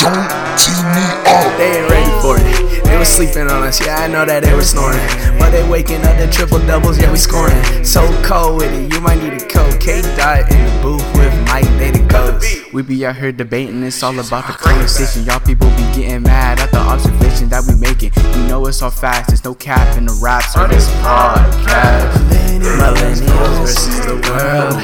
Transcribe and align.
Don't 0.00 0.24
tee 0.56 0.80
me 0.96 1.04
up. 1.28 1.44
They 1.60 1.76
ain't 1.76 1.90
ready 1.90 2.10
for 2.24 2.36
it. 2.40 2.84
They 2.84 2.96
was 2.96 3.08
sleeping 3.08 3.50
on 3.50 3.62
us, 3.68 3.84
yeah, 3.84 3.96
I 4.00 4.08
know 4.08 4.24
that 4.24 4.42
they 4.42 4.54
were 4.54 4.64
snoring. 4.64 4.98
But 5.38 5.50
they 5.50 5.62
waking 5.68 6.02
up 6.06 6.16
the 6.16 6.26
triple 6.26 6.58
doubles, 6.66 6.98
yeah, 6.98 7.12
we 7.12 7.18
scoring. 7.18 7.84
So 7.84 8.08
cold 8.24 8.56
with 8.56 8.72
it, 8.72 8.92
you 8.92 9.00
might 9.00 9.20
need 9.22 9.34
a 9.34 9.46
coat. 9.46 9.78
K 9.78 10.00
dot 10.16 10.50
in 10.50 10.64
the 10.64 10.82
booth 10.82 11.04
with 11.14 11.32
Mike, 11.46 11.68
they 11.76 11.90
the 11.90 12.00
ghosts. 12.08 12.72
We 12.72 12.82
be 12.82 13.04
out 13.04 13.16
here 13.16 13.30
debating, 13.30 13.82
it's 13.82 14.02
all 14.02 14.18
about 14.18 14.46
the 14.46 14.54
conversation. 14.54 15.24
Y'all 15.24 15.38
people 15.38 15.68
be 15.76 15.84
getting 15.92 16.22
mad 16.22 16.60
at 16.60 16.70
the 16.70 16.78
observation 16.78 17.50
that 17.50 17.64
we 17.68 17.74
making. 17.76 18.12
You 18.40 18.48
know 18.48 18.66
it's 18.66 18.80
all 18.80 18.90
facts, 18.90 19.28
there's 19.28 19.44
no 19.44 19.54
cap 19.54 19.98
in 19.98 20.06
the 20.06 20.18
raps 20.22 20.56
or 20.56 20.66
this 20.66 20.88
podcast. 21.04 22.16
Millennials 22.56 23.60
versus 23.60 24.00
the 24.06 24.16
world. 24.32 24.80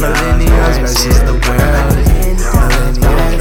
Millennials 0.00 0.80
versus 0.80 1.20
the 1.20 1.34
world. 1.48 2.13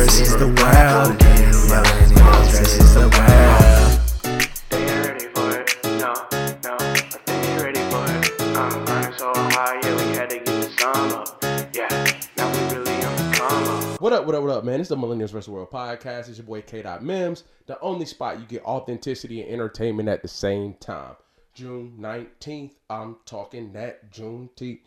The 0.04 0.10
world. 0.58 1.18
The 1.18 3.07
world. 3.07 3.61
What 14.02 14.11
up, 14.11 14.25
what 14.25 14.36
up, 14.36 14.44
what 14.44 14.52
up, 14.52 14.66
man? 14.66 14.82
It's 14.82 14.89
the 14.89 14.97
Millennials 14.97 15.32
vs. 15.32 15.47
World 15.47 15.71
podcast. 15.71 16.28
It's 16.28 16.38
your 16.38 16.47
boy 16.47 16.64
K. 16.64 16.82
The 16.82 17.78
only 17.80 18.06
spot 18.06 18.42
you 18.42 18.46
get 18.46 18.66
authenticity 18.66 19.42
and 19.42 19.52
entertainment 19.52 20.10
at 20.10 20.22
the 20.22 20.28
same 20.28 20.74
time. 20.82 21.16
June 21.54 21.94
19th, 21.97 22.74
I'm 22.89 23.16
talking 23.25 23.72
that 23.72 24.11
Juneteenth 24.11 24.82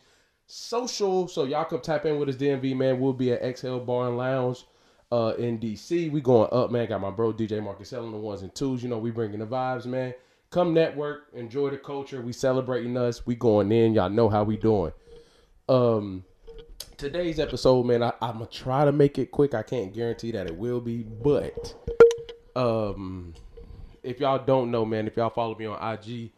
social. 0.46 1.26
So 1.26 1.44
y'all 1.44 1.64
come 1.64 1.80
tap 1.80 2.04
in 2.04 2.18
with 2.18 2.28
us, 2.28 2.36
DMV, 2.36 2.76
man. 2.76 3.00
We'll 3.00 3.14
be 3.14 3.32
at 3.32 3.40
Exhale 3.40 3.80
Bar 3.80 4.08
and 4.08 4.18
Lounge 4.18 4.66
uh, 5.12 5.34
in 5.38 5.58
DC. 5.58 6.10
We 6.10 6.20
going 6.20 6.48
up, 6.52 6.70
man. 6.70 6.88
Got 6.88 7.00
my 7.00 7.10
bro 7.10 7.32
DJ 7.32 7.62
Marcus 7.62 7.88
selling 7.88 8.12
the 8.12 8.18
ones 8.18 8.42
and 8.42 8.54
twos. 8.54 8.82
You 8.82 8.88
know, 8.88 8.98
we 8.98 9.10
bringing 9.10 9.38
the 9.38 9.46
vibes, 9.46 9.86
man. 9.86 10.14
Come 10.50 10.72
network, 10.72 11.26
enjoy 11.34 11.70
the 11.70 11.76
culture. 11.76 12.22
We 12.22 12.32
celebrating 12.32 12.96
us. 12.96 13.26
We 13.26 13.34
going 13.34 13.72
in. 13.72 13.94
Y'all 13.94 14.08
know 14.08 14.28
how 14.28 14.44
we 14.44 14.56
doing. 14.56 14.92
Um, 15.68 16.24
today's 16.96 17.40
episode, 17.40 17.84
man, 17.84 18.02
I, 18.02 18.12
I'm 18.22 18.34
gonna 18.34 18.46
try 18.46 18.84
to 18.84 18.92
make 18.92 19.18
it 19.18 19.30
quick. 19.30 19.54
I 19.54 19.62
can't 19.62 19.92
guarantee 19.92 20.30
that 20.32 20.46
it 20.46 20.56
will 20.56 20.80
be, 20.80 21.02
but 21.02 21.74
um, 22.54 23.34
if 24.02 24.20
y'all 24.20 24.44
don't 24.44 24.70
know, 24.70 24.84
man, 24.84 25.06
if 25.06 25.16
y'all 25.16 25.30
follow 25.30 25.56
me 25.56 25.66
on 25.66 25.76
IG, 25.76 26.30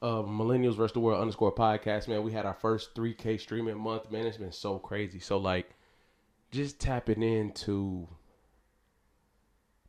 uh, 0.00 0.22
Millennials 0.22 0.74
versus 0.74 0.94
the 0.94 1.00
World 1.00 1.20
underscore 1.20 1.54
podcast, 1.54 2.08
man, 2.08 2.22
we 2.22 2.32
had 2.32 2.46
our 2.46 2.54
first 2.54 2.94
3K 2.94 3.38
streaming 3.38 3.78
month, 3.78 4.10
man. 4.10 4.26
It's 4.26 4.38
been 4.38 4.50
so 4.50 4.78
crazy. 4.78 5.20
So 5.20 5.36
like, 5.36 5.70
just 6.52 6.78
tapping 6.78 7.22
into 7.22 8.06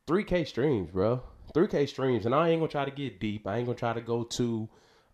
3K 0.08 0.48
streams, 0.48 0.90
bro. 0.90 1.22
3K 1.54 1.88
streams, 1.88 2.26
and 2.26 2.34
I 2.34 2.50
ain't 2.50 2.62
gonna 2.62 2.72
try 2.72 2.86
to 2.86 2.92
get 2.92 3.20
deep. 3.20 3.46
I 3.46 3.58
ain't 3.58 3.68
gonna 3.68 3.78
try 3.78 3.94
to 3.94 4.02
go 4.02 4.24
too 4.24 4.70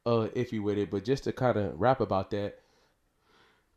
uh 0.05 0.29
iffy 0.35 0.61
with 0.61 0.77
it, 0.77 0.89
but 0.89 1.03
just 1.03 1.25
to 1.25 1.33
kind 1.33 1.57
of 1.57 1.79
rap 1.79 1.99
about 1.99 2.29
that. 2.31 2.59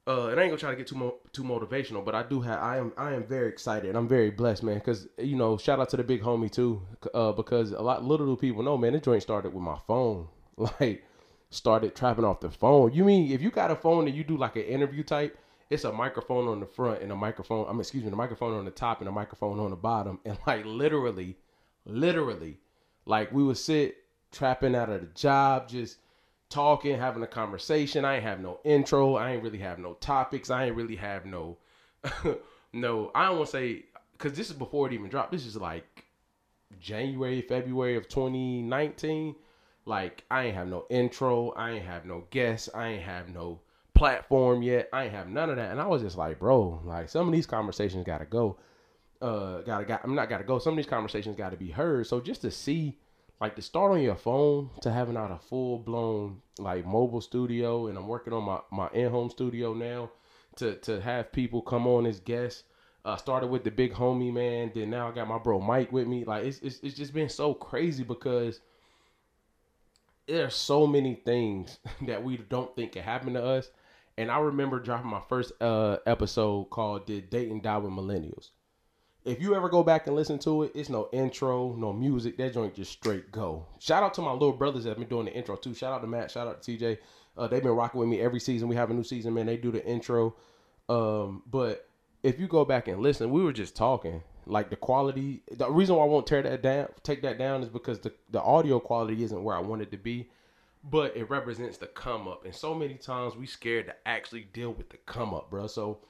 Uh, 0.04 0.28
and 0.28 0.40
I 0.40 0.44
ain't 0.44 0.50
gonna 0.50 0.58
try 0.58 0.70
to 0.70 0.76
get 0.76 0.86
too 0.86 0.96
mo- 0.96 1.18
too 1.32 1.44
motivational, 1.44 2.04
but 2.04 2.14
I 2.14 2.22
do 2.22 2.40
have 2.40 2.58
I 2.58 2.76
am 2.78 2.92
I 2.96 3.12
am 3.12 3.24
very 3.24 3.48
excited. 3.48 3.96
I'm 3.96 4.08
very 4.08 4.30
blessed, 4.30 4.62
man, 4.62 4.74
because 4.74 5.08
you 5.18 5.36
know 5.36 5.56
shout 5.56 5.80
out 5.80 5.88
to 5.90 5.96
the 5.96 6.04
big 6.04 6.22
homie 6.22 6.50
too, 6.50 6.82
uh, 7.14 7.32
because 7.32 7.72
a 7.72 7.80
lot 7.80 8.04
little 8.04 8.26
do 8.26 8.36
people 8.36 8.62
know, 8.62 8.76
man. 8.76 8.92
This 8.92 9.02
joint 9.02 9.22
started 9.22 9.54
with 9.54 9.62
my 9.62 9.78
phone, 9.86 10.28
like 10.56 11.04
started 11.50 11.94
trapping 11.94 12.24
off 12.24 12.40
the 12.40 12.50
phone. 12.50 12.92
You 12.92 13.04
mean 13.04 13.30
if 13.30 13.42
you 13.42 13.50
got 13.50 13.70
a 13.70 13.76
phone 13.76 14.06
and 14.06 14.16
you 14.16 14.24
do 14.24 14.36
like 14.36 14.56
an 14.56 14.62
interview 14.62 15.02
type, 15.02 15.38
it's 15.72 15.84
a 15.84 15.92
microphone 15.92 16.48
on 16.48 16.60
the 16.60 16.66
front 16.66 17.02
and 17.02 17.10
a 17.10 17.16
microphone. 17.16 17.66
I 17.66 17.72
mean, 17.72 17.80
excuse 17.80 18.04
me, 18.04 18.10
the 18.10 18.16
microphone 18.16 18.52
on 18.52 18.66
the 18.66 18.70
top 18.70 19.00
and 19.00 19.08
a 19.08 19.12
microphone 19.12 19.58
on 19.58 19.70
the 19.70 19.76
bottom, 19.76 20.20
and 20.26 20.36
like 20.46 20.66
literally, 20.66 21.38
literally, 21.86 22.58
like 23.06 23.32
we 23.32 23.42
would 23.42 23.56
sit 23.56 23.96
trapping 24.30 24.74
out 24.74 24.90
of 24.90 25.00
the 25.00 25.06
job, 25.08 25.68
just 25.68 25.96
talking, 26.50 26.98
having 26.98 27.22
a 27.22 27.26
conversation. 27.26 28.04
I 28.04 28.16
ain't 28.16 28.22
have 28.22 28.40
no 28.40 28.60
intro. 28.64 29.14
I 29.14 29.32
ain't 29.32 29.42
really 29.42 29.58
have 29.58 29.78
no 29.78 29.94
topics. 29.94 30.50
I 30.50 30.66
ain't 30.66 30.76
really 30.76 30.96
have 30.96 31.24
no, 31.24 31.56
no. 32.74 33.10
I 33.14 33.26
don't 33.26 33.38
want 33.38 33.48
to 33.48 33.52
say 33.52 33.84
because 34.12 34.34
this 34.36 34.50
is 34.50 34.56
before 34.56 34.86
it 34.88 34.92
even 34.92 35.08
dropped. 35.08 35.32
This 35.32 35.46
is 35.46 35.56
like 35.56 36.04
January, 36.80 37.40
February 37.40 37.96
of 37.96 38.10
2019. 38.10 39.36
Like 39.86 40.24
I 40.30 40.44
ain't 40.44 40.54
have 40.54 40.68
no 40.68 40.84
intro. 40.90 41.52
I 41.52 41.70
ain't 41.70 41.86
have 41.86 42.04
no 42.04 42.24
guests. 42.28 42.68
I 42.74 42.88
ain't 42.88 43.02
have 43.04 43.30
no 43.30 43.60
platform 44.02 44.62
yet. 44.64 44.88
I 44.92 45.04
ain't 45.04 45.12
have 45.12 45.28
none 45.28 45.48
of 45.48 45.54
that. 45.54 45.70
And 45.70 45.80
I 45.80 45.86
was 45.86 46.02
just 46.02 46.16
like, 46.16 46.40
bro, 46.40 46.80
like 46.84 47.08
some 47.08 47.28
of 47.28 47.32
these 47.32 47.46
conversations 47.46 48.04
gotta 48.04 48.24
go. 48.24 48.58
Uh, 49.20 49.60
gotta 49.60 49.84
got. 49.84 50.00
I'm 50.02 50.16
not 50.16 50.28
gotta 50.28 50.42
go. 50.42 50.58
Some 50.58 50.72
of 50.72 50.76
these 50.76 50.86
conversations 50.86 51.36
gotta 51.36 51.56
be 51.56 51.70
heard. 51.70 52.08
So 52.08 52.18
just 52.18 52.40
to 52.40 52.50
see, 52.50 52.98
like, 53.40 53.54
to 53.54 53.62
start 53.62 53.92
on 53.92 54.02
your 54.02 54.16
phone 54.16 54.70
to 54.80 54.90
having 54.90 55.16
out 55.16 55.30
a 55.30 55.38
full 55.38 55.78
blown 55.78 56.42
like 56.58 56.84
mobile 56.84 57.20
studio, 57.20 57.86
and 57.86 57.96
I'm 57.96 58.08
working 58.08 58.32
on 58.32 58.42
my 58.42 58.58
my 58.72 58.88
in 58.92 59.08
home 59.08 59.30
studio 59.30 59.72
now. 59.72 60.10
To 60.56 60.74
to 60.78 61.00
have 61.00 61.30
people 61.30 61.62
come 61.62 61.86
on 61.86 62.04
as 62.04 62.18
guests. 62.18 62.64
Uh, 63.04 63.16
started 63.16 63.50
with 63.50 63.62
the 63.62 63.70
big 63.70 63.92
homie 63.92 64.32
man. 64.32 64.72
Then 64.74 64.90
now 64.90 65.10
I 65.10 65.12
got 65.12 65.28
my 65.28 65.38
bro 65.38 65.60
Mike 65.60 65.92
with 65.92 66.08
me. 66.08 66.24
Like 66.24 66.44
it's 66.44 66.58
it's, 66.58 66.80
it's 66.80 66.96
just 66.96 67.14
been 67.14 67.28
so 67.28 67.54
crazy 67.54 68.02
because 68.02 68.58
there 70.26 70.44
are 70.44 70.50
so 70.50 70.88
many 70.88 71.14
things 71.14 71.78
that 72.08 72.24
we 72.24 72.36
don't 72.36 72.74
think 72.74 72.92
can 72.92 73.04
happen 73.04 73.34
to 73.34 73.44
us. 73.44 73.70
And 74.18 74.30
I 74.30 74.38
remember 74.38 74.78
dropping 74.78 75.10
my 75.10 75.22
first 75.28 75.52
uh, 75.60 75.98
episode 76.06 76.70
called 76.70 77.06
"Did 77.06 77.30
Dating 77.30 77.60
Die 77.60 77.78
with 77.78 77.92
Millennials?" 77.92 78.50
If 79.24 79.40
you 79.40 79.54
ever 79.54 79.68
go 79.68 79.84
back 79.84 80.08
and 80.08 80.16
listen 80.16 80.38
to 80.40 80.64
it, 80.64 80.72
it's 80.74 80.88
no 80.88 81.08
intro, 81.12 81.74
no 81.76 81.92
music. 81.92 82.36
That 82.38 82.54
joint 82.54 82.74
just 82.74 82.90
straight 82.90 83.30
go. 83.30 83.66
Shout 83.78 84.02
out 84.02 84.14
to 84.14 84.20
my 84.20 84.32
little 84.32 84.52
brothers 84.52 84.82
that 84.84 84.90
have 84.90 84.98
been 84.98 85.08
doing 85.08 85.26
the 85.26 85.32
intro 85.32 85.54
too. 85.56 85.74
Shout 85.74 85.92
out 85.92 86.00
to 86.02 86.08
Matt. 86.08 86.30
Shout 86.30 86.48
out 86.48 86.60
to 86.62 86.76
TJ. 86.76 86.98
Uh, 87.36 87.46
they've 87.46 87.62
been 87.62 87.72
rocking 87.72 88.00
with 88.00 88.08
me 88.08 88.20
every 88.20 88.40
season. 88.40 88.68
We 88.68 88.76
have 88.76 88.90
a 88.90 88.94
new 88.94 89.04
season, 89.04 89.34
man. 89.34 89.46
They 89.46 89.56
do 89.56 89.70
the 89.70 89.84
intro. 89.86 90.34
Um, 90.88 91.42
but 91.46 91.88
if 92.22 92.40
you 92.40 92.48
go 92.48 92.64
back 92.64 92.88
and 92.88 93.00
listen, 93.00 93.30
we 93.30 93.42
were 93.42 93.52
just 93.52 93.76
talking. 93.76 94.22
Like 94.44 94.70
the 94.70 94.76
quality, 94.76 95.42
the 95.52 95.70
reason 95.70 95.94
why 95.94 96.02
I 96.02 96.08
won't 96.08 96.26
tear 96.26 96.42
that 96.42 96.62
down, 96.62 96.88
take 97.04 97.22
that 97.22 97.38
down, 97.38 97.62
is 97.62 97.68
because 97.68 98.00
the 98.00 98.12
the 98.30 98.42
audio 98.42 98.80
quality 98.80 99.22
isn't 99.22 99.44
where 99.44 99.54
I 99.54 99.60
want 99.60 99.82
it 99.82 99.92
to 99.92 99.96
be, 99.96 100.30
but 100.84 101.16
it 101.16 101.30
represents 101.30 101.78
the 101.78 101.86
come 101.86 102.26
up. 102.26 102.44
And 102.44 102.54
so 102.54 102.74
many 102.74 102.94
times 102.94 103.36
we 103.36 103.46
scared 103.46 103.86
to 103.86 103.94
actually 104.06 104.48
deal 104.52 104.72
with 104.72 104.90
the 104.90 104.96
come 104.98 105.32
up, 105.32 105.50
bro. 105.50 105.66
So, 105.66 106.00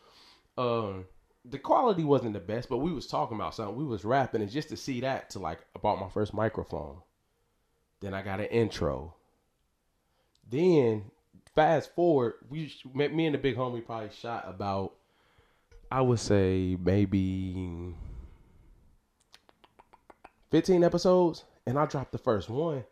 um, 0.57 1.07
the 1.45 1.59
quality 1.59 2.05
wasn't 2.05 2.35
the 2.35 2.41
best, 2.41 2.69
but 2.69 2.79
we 2.79 2.93
was 2.93 3.07
talking 3.07 3.37
about 3.37 3.55
something. 3.55 3.77
We 3.77 3.85
was 3.85 4.05
rapping, 4.05 4.43
and 4.43 4.51
just 4.51 4.69
to 4.69 4.77
see 4.77 5.01
that, 5.01 5.31
to 5.31 5.39
like, 5.41 5.59
I 5.75 5.81
bought 5.81 6.01
my 6.01 6.09
first 6.09 6.33
microphone. 6.33 6.99
Then 8.01 8.15
I 8.15 8.23
got 8.23 8.41
an 8.41 8.47
intro. 8.47 9.15
Then 10.49 11.11
fast 11.55 11.95
forward, 11.95 12.35
we 12.49 12.73
met 12.95 13.15
me 13.15 13.27
and 13.27 13.35
the 13.35 13.39
big 13.39 13.57
homie 13.57 13.85
probably 13.85 14.11
shot 14.11 14.45
about, 14.47 14.95
I 15.91 16.01
would 16.01 16.21
say 16.21 16.77
maybe 16.81 17.95
15 20.51 20.85
episodes, 20.85 21.45
and 21.67 21.79
I 21.79 21.87
dropped 21.87 22.13
the 22.13 22.19
first 22.19 22.49
one. 22.49 22.85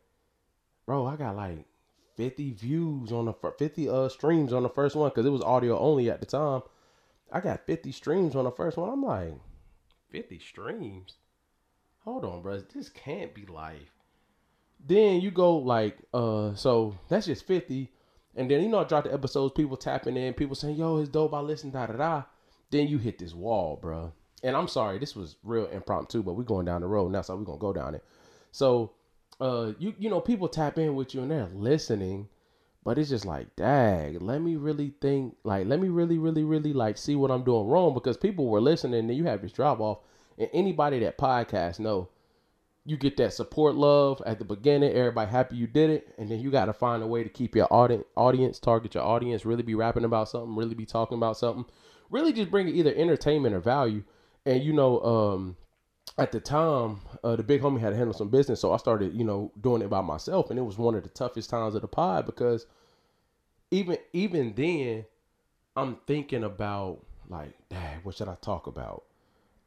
Bro, 0.86 1.06
I 1.06 1.16
got 1.16 1.36
like 1.36 1.66
50 2.20 2.53
views 2.53 3.12
on 3.12 3.25
the 3.25 3.32
fir- 3.32 3.54
50 3.58 3.88
uh 3.88 4.08
streams 4.10 4.53
on 4.53 4.62
the 4.62 4.69
first 4.69 4.94
one 4.94 5.08
because 5.08 5.25
it 5.25 5.31
was 5.31 5.41
audio 5.41 5.78
only 5.78 6.10
at 6.10 6.20
the 6.20 6.26
time. 6.26 6.60
I 7.32 7.41
got 7.41 7.64
50 7.64 7.92
streams 7.92 8.36
on 8.36 8.44
the 8.44 8.50
first 8.50 8.76
one. 8.76 8.91
I'm 8.91 9.03
like, 9.03 9.32
50 10.10 10.38
streams? 10.38 11.14
Hold 12.00 12.26
on, 12.26 12.42
bro. 12.42 12.60
This 12.75 12.91
can't 12.91 13.34
be 13.34 13.47
life. 13.47 13.94
Then 14.86 15.22
you 15.22 15.30
go 15.30 15.56
like, 15.56 15.97
uh, 16.12 16.54
so 16.56 16.94
that's 17.09 17.25
just 17.25 17.47
50. 17.47 17.91
And 18.36 18.50
then 18.50 18.62
you 18.62 18.69
know 18.69 18.80
I 18.80 18.84
dropped 18.84 19.06
the 19.06 19.14
episodes, 19.14 19.54
people 19.56 19.78
tapping 19.78 20.19
in, 20.19 20.34
people 20.34 20.56
saying, 20.56 20.76
yo, 20.76 20.98
it's 20.98 21.09
dope, 21.09 21.32
I 21.32 21.41
listen, 21.41 21.70
da 21.70 21.86
da 21.86 21.94
da. 21.94 22.22
Then 22.70 22.86
you 22.86 22.98
hit 22.98 23.19
this 23.19 23.32
wall, 23.32 23.78
bro. 23.80 24.12
And 24.42 24.54
I'm 24.54 24.69
sorry, 24.69 24.98
this 24.98 25.16
was 25.16 25.36
real 25.42 25.69
impromptu, 25.69 26.22
but 26.22 26.34
we're 26.34 26.42
going 26.42 26.66
down 26.66 26.83
the 26.83 26.86
road 26.86 27.12
now, 27.12 27.22
so 27.22 27.34
we're 27.34 27.44
gonna 27.44 27.59
go 27.59 27.72
down 27.72 27.94
it. 27.94 28.04
So 28.53 28.92
uh 29.41 29.72
you 29.78 29.95
you 29.98 30.10
know, 30.10 30.21
people 30.21 30.48
tap 30.48 30.78
in 30.78 30.95
with 30.95 31.15
you 31.15 31.22
and 31.22 31.31
they're 31.31 31.48
listening, 31.54 32.28
but 32.84 32.98
it's 32.98 33.10
just 33.10 33.27
like, 33.27 33.54
dag, 33.57 34.21
let 34.21 34.41
me 34.41 34.57
really 34.57 34.95
think, 35.01 35.37
like, 35.45 35.66
let 35.66 35.81
me 35.81 35.89
really, 35.89 36.19
really, 36.19 36.45
really 36.45 36.72
like 36.72 36.97
see 36.98 37.15
what 37.16 37.31
I'm 37.31 37.45
doing 37.45 37.69
wrong 37.69 37.95
because 37.95 38.16
people 38.16 38.47
were 38.47 38.60
listening 38.60 39.01
and 39.01 39.15
you 39.16 39.25
have 39.25 39.42
this 39.42 39.53
drop 39.53 39.81
off. 39.81 39.98
And 40.39 40.48
anybody 40.53 40.98
that 41.01 41.19
podcast 41.19 41.78
know 41.78 42.09
you 42.87 42.97
get 42.97 43.16
that 43.19 43.33
support 43.33 43.75
love 43.75 44.22
at 44.25 44.39
the 44.39 44.45
beginning, 44.45 44.92
everybody 44.92 45.31
happy 45.31 45.57
you 45.57 45.66
did 45.66 45.91
it, 45.91 46.15
and 46.19 46.31
then 46.31 46.41
you 46.41 46.51
got 46.51 46.65
to 46.65 46.72
find 46.72 47.03
a 47.03 47.07
way 47.07 47.22
to 47.22 47.28
keep 47.28 47.54
your 47.54 47.72
audience, 47.72 48.04
audience, 48.16 48.59
target 48.59 48.95
your 48.95 49.04
audience, 49.04 49.45
really 49.45 49.63
be 49.63 49.75
rapping 49.75 50.04
about 50.04 50.28
something, 50.28 50.57
really 50.57 50.75
be 50.75 50.87
talking 50.87 51.19
about 51.19 51.37
something, 51.37 51.66
really 52.10 52.33
just 52.33 52.51
bring 52.51 52.69
either 52.69 52.95
entertainment 52.95 53.54
or 53.54 53.60
value. 53.60 54.03
And 54.47 54.65
you 54.65 54.72
know, 54.72 55.01
um, 55.03 55.57
at 56.18 56.32
the 56.32 56.41
time, 56.41 57.00
uh, 57.24 57.36
the 57.36 57.42
big 57.42 57.62
homie 57.62 57.80
had 57.80 57.91
to 57.91 57.97
handle 57.97 58.14
some 58.14 58.28
business, 58.28 58.60
so 58.60 58.72
I 58.72 58.76
started, 58.76 59.14
you 59.14 59.24
know, 59.24 59.52
doing 59.60 59.82
it 59.82 59.91
by 59.91 60.00
myself, 60.00 60.50
and 60.50 60.58
it 60.58 60.62
was 60.62 60.78
one 60.78 60.94
of 60.94 61.02
the 61.02 61.08
toughest 61.08 61.50
times 61.50 61.74
of 61.74 61.82
the 61.82 61.88
pod 61.88 62.26
because 62.26 62.66
even 63.70 63.98
even 64.12 64.54
then, 64.54 65.06
I'm 65.76 65.97
thinking 66.06 66.44
about 66.44 67.04
like, 67.28 67.54
dang, 67.68 68.00
what 68.02 68.16
should 68.16 68.28
I 68.28 68.36
talk 68.41 68.66
about? 68.66 69.04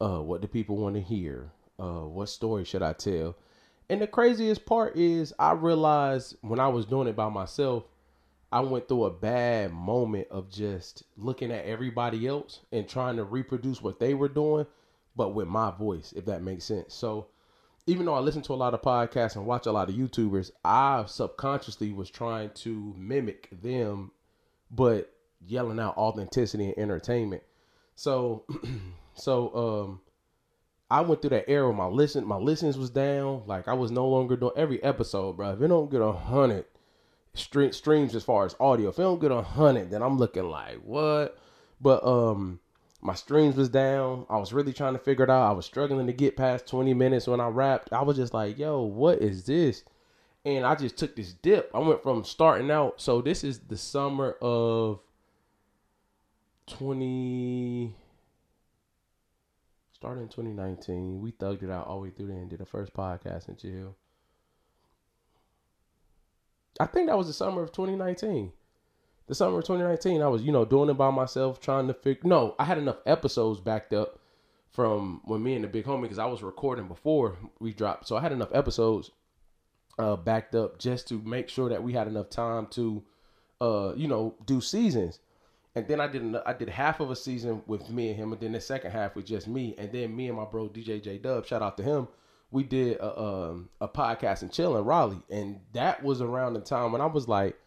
Uh, 0.02 0.22
what 0.22 0.42
do 0.42 0.48
people 0.48 0.76
want 0.76 0.96
to 0.96 1.02
hear? 1.02 1.52
uh, 1.80 2.02
what 2.02 2.30
story 2.30 2.64
should 2.66 2.84
I 2.84 2.94
tell? 2.94 3.36
And 3.90 4.02
the 4.02 4.08
craziest 4.08 4.66
part 4.66 4.96
is 4.96 5.34
I 5.38 5.52
realized 5.52 6.38
when 6.42 6.60
I 6.60 6.68
was 6.68 6.86
doing 6.86 7.08
it 7.08 7.16
by 7.16 7.30
myself, 7.30 7.84
I 8.52 8.62
went 8.62 8.88
through 8.88 9.06
a 9.06 9.12
bad 9.12 9.74
moment 9.74 10.28
of 10.30 10.50
just 10.50 11.04
looking 11.18 11.52
at 11.52 11.66
everybody 11.66 12.28
else 12.28 12.62
and 12.72 12.88
trying 12.88 13.18
to 13.18 13.24
reproduce 13.24 13.82
what 13.82 14.00
they 14.00 14.14
were 14.14 14.30
doing, 14.30 14.68
but 15.16 15.34
with 15.34 15.48
my 15.48 15.72
voice, 15.72 16.14
if 16.16 16.26
that 16.26 16.44
makes 16.44 16.66
sense. 16.66 16.94
So 16.94 17.28
even 17.86 18.06
though 18.06 18.14
I 18.14 18.20
listen 18.20 18.42
to 18.44 18.54
a 18.54 18.56
lot 18.56 18.74
of 18.74 18.82
podcasts 18.82 19.36
and 19.36 19.46
watch 19.46 19.66
a 19.66 19.72
lot 19.72 19.90
of 19.90 19.96
YouTubers, 19.96 20.52
I 20.64 21.04
subconsciously 21.06 21.92
was 21.92 22.10
trying 22.10 22.52
to 22.56 22.96
mimic 22.98 23.50
them, 23.62 24.12
but 24.72 25.14
yelling 25.46 25.80
out 25.80 25.98
authenticity 25.98 26.66
and 26.66 26.78
entertainment. 26.78 27.44
So, 27.96 28.46
so 29.16 29.56
um, 29.56 30.02
I 30.90 31.02
went 31.02 31.22
through 31.22 31.32
that 31.32 31.50
era. 31.50 31.68
Where 31.68 31.76
my 31.76 31.88
listen, 31.88 32.26
my 32.26 32.38
listens 32.38 32.78
was 32.78 32.90
down. 32.90 33.44
Like 33.46 33.68
I 33.68 33.74
was 33.74 33.92
no 33.92 34.08
longer 34.08 34.38
doing 34.38 34.54
every 34.56 34.82
episode, 34.82 35.34
bro. 35.34 35.52
If 35.52 35.62
it 35.62 35.68
don't 35.68 35.92
get 35.92 36.02
a 36.02 36.12
hundred 36.12 36.66
stre- 37.36 37.74
streams 37.74 38.16
as 38.16 38.24
far 38.24 38.46
as 38.46 38.56
audio, 38.60 38.90
if 38.90 39.00
it 39.00 39.04
don't 39.04 39.22
get 39.22 39.32
a 39.32 39.42
hundred, 39.42 39.92
then 39.92 40.02
I'm 40.02 40.18
looking 40.18 40.50
like 40.50 40.78
what? 40.84 41.38
But 41.82 42.04
um, 42.06 42.60
my 43.04 43.14
streams 43.16 43.58
was 43.58 43.68
down. 43.68 44.26
I 44.30 44.38
was 44.38 44.54
really 44.54 44.72
trying 44.72 44.94
to 44.94 45.00
figure 45.00 45.26
it 45.26 45.30
out. 45.30 45.50
I 45.50 45.52
was 45.52 45.66
struggling 45.66 46.08
to 46.08 46.14
get 46.14 46.38
past 46.38 46.66
20 46.68 46.94
minutes 46.94 47.28
when 47.28 47.42
I 47.42 47.48
rapped. 47.50 47.92
I 47.92 48.02
was 48.02 48.16
just 48.16 48.34
like, 48.34 48.58
yo, 48.58 48.82
what 48.82 49.22
is 49.22 49.44
this? 49.44 49.84
And 50.46 50.66
I 50.66 50.74
just 50.76 50.98
took 50.98 51.14
this 51.14 51.34
dip. 51.34 51.70
I 51.74 51.80
went 51.80 52.02
from 52.02 52.24
starting 52.24 52.72
out. 52.72 53.02
So 53.02 53.22
this 53.22 53.44
is 53.44 53.60
the 53.60 53.76
summer 53.76 54.38
of 54.42 55.02
20 56.68 57.94
started 59.94 60.22
in 60.22 60.30
2019. 60.30 61.20
We 61.22 61.34
thugged 61.34 61.64
it 61.64 61.70
out 61.70 61.88
all 61.88 61.98
the 61.98 62.04
way 62.04 62.10
through 62.10 62.28
there 62.28 62.38
and 62.38 62.50
did 62.50 62.60
the 62.60 62.66
first 62.66 62.94
podcast 62.94 63.50
and 63.50 63.58
chill. 63.58 63.98
I 66.80 66.86
think 66.86 67.08
that 67.08 67.18
was 67.18 67.28
the 67.28 67.34
summer 67.34 67.62
of 67.62 67.74
2019 67.74 68.54
the 69.28 69.36
summer 69.36 69.60
of 69.60 69.64
2019, 69.64 70.22
I 70.22 70.28
was, 70.28 70.42
you 70.42 70.52
know, 70.52 70.66
doing 70.66 70.90
it 70.90 70.96
by 70.96 71.10
myself, 71.10 71.62
trying 71.62 71.88
to 71.88 71.94
figure. 71.94 72.28
No, 72.28 72.56
I 72.60 72.66
had 72.66 72.78
enough 72.78 72.98
episodes 73.06 73.60
backed 73.60 73.94
up 73.94 74.20
from 74.70 75.22
when 75.26 75.44
me 75.44 75.56
and 75.56 75.64
the 75.64 75.68
big 75.68 75.86
homie, 75.86 76.04
because 76.04 76.20
I 76.20 76.26
was 76.26 76.44
recording 76.44 76.88
before 76.88 77.38
we 77.60 77.74
dropped. 77.74 78.08
So 78.08 78.18
I 78.18 78.22
had 78.22 78.32
enough 78.32 78.50
episodes 78.54 79.12
uh, 79.98 80.16
backed 80.16 80.56
up 80.56 80.80
just 80.80 81.08
to 81.10 81.22
make 81.22 81.48
sure 81.48 81.70
that 81.70 81.84
we 81.84 81.94
had 81.94 82.08
enough 82.08 82.30
time 82.30 82.68
to, 82.72 83.04
uh, 83.62 83.94
you 83.96 84.08
know, 84.08 84.36
do 84.46 84.60
seasons. 84.60 85.20
And 85.76 85.88
then 85.88 86.00
I 86.00 86.08
did 86.08 86.36
I 86.46 86.54
did 86.54 86.70
half 86.70 87.00
of 87.00 87.10
a 87.10 87.16
season 87.16 87.64
with 87.66 87.90
me 87.90 88.10
and 88.10 88.18
him, 88.18 88.32
and 88.32 88.42
then 88.42 88.52
the 88.52 88.62
second 88.62 88.92
half 88.92 89.16
with 89.16 89.26
just 89.26 89.48
me, 89.48 89.74
and 89.78 89.92
then 89.92 90.16
me 90.16 90.28
and 90.28 90.38
my 90.38 90.46
bro 90.46 90.70
DJ 90.70 91.02
J 91.02 91.18
Dub, 91.18 91.46
shout 91.46 91.64
out 91.64 91.78
to 91.78 91.84
him. 91.84 92.08
We 92.52 92.64
did 92.64 92.98
a, 92.98 93.20
um, 93.20 93.70
a 93.82 93.88
podcast 93.88 94.44
and 94.44 94.52
chill 94.52 94.78
in 94.78 94.86
Raleigh, 94.86 95.24
and 95.32 95.62
that 95.74 96.04
was 96.04 96.22
around 96.22 96.54
the 96.54 96.60
time 96.60 96.92
when 96.92 97.02
I 97.02 97.08
was 97.08 97.28
like, 97.28 97.58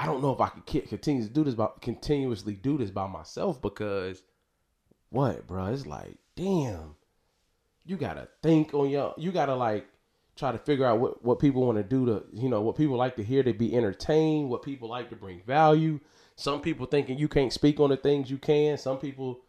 I 0.00 0.06
don't 0.06 0.22
know 0.22 0.32
if 0.32 0.40
I 0.40 0.48
could 0.48 0.88
continue 0.88 1.24
to 1.24 1.28
do 1.28 1.44
this 1.44 1.54
by 1.54 1.68
continuously 1.82 2.54
do 2.54 2.78
this 2.78 2.90
by 2.90 3.06
myself 3.06 3.60
because 3.60 4.22
what, 5.10 5.46
bro? 5.46 5.66
It's 5.66 5.84
like, 5.84 6.16
damn, 6.36 6.94
you 7.84 7.98
gotta 7.98 8.26
think 8.42 8.72
on 8.72 8.88
your, 8.88 9.12
you 9.18 9.30
gotta 9.30 9.54
like 9.54 9.86
try 10.36 10.52
to 10.52 10.58
figure 10.58 10.86
out 10.86 11.00
what 11.00 11.22
what 11.22 11.38
people 11.38 11.66
want 11.66 11.76
to 11.76 11.84
do 11.84 12.06
to, 12.06 12.24
you 12.32 12.48
know, 12.48 12.62
what 12.62 12.78
people 12.78 12.96
like 12.96 13.16
to 13.16 13.22
hear 13.22 13.42
to 13.42 13.52
be 13.52 13.76
entertained, 13.76 14.48
what 14.48 14.62
people 14.62 14.88
like 14.88 15.10
to 15.10 15.16
bring 15.16 15.42
value. 15.42 16.00
Some 16.34 16.62
people 16.62 16.86
thinking 16.86 17.18
you 17.18 17.28
can't 17.28 17.52
speak 17.52 17.78
on 17.78 17.90
the 17.90 17.98
things 17.98 18.30
you 18.30 18.38
can. 18.38 18.78
Some 18.78 18.96
people, 18.96 19.40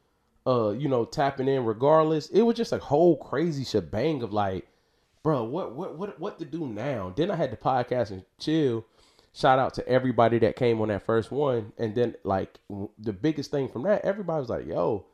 uh, 0.45 0.71
you 0.71 0.89
know, 0.89 1.05
tapping 1.05 1.47
in 1.47 1.63
regardless. 1.63 2.27
It 2.27 2.41
was 2.41 2.57
just 2.57 2.73
a 2.73 2.77
whole 2.77 3.15
crazy 3.15 3.63
shebang 3.63 4.21
of 4.21 4.33
like, 4.33 4.67
bro, 5.23 5.45
what 5.45 5.75
what 5.75 5.97
what 5.97 6.19
what 6.19 6.39
to 6.39 6.45
do 6.45 6.67
now? 6.67 7.13
Then 7.15 7.31
I 7.31 7.37
had 7.37 7.51
the 7.51 7.57
podcast 7.57 8.11
and 8.11 8.25
chill 8.37 8.85
shout 9.33 9.59
out 9.59 9.73
to 9.75 9.87
everybody 9.87 10.39
that 10.39 10.55
came 10.55 10.81
on 10.81 10.89
that 10.89 11.05
first 11.05 11.31
one. 11.31 11.71
And 11.77 11.95
then 11.95 12.15
like 12.23 12.59
the 12.99 13.13
biggest 13.13 13.51
thing 13.51 13.69
from 13.69 13.83
that, 13.83 14.03
everybody 14.03 14.39
was 14.39 14.49
like, 14.49 14.65
yo, 14.65 15.05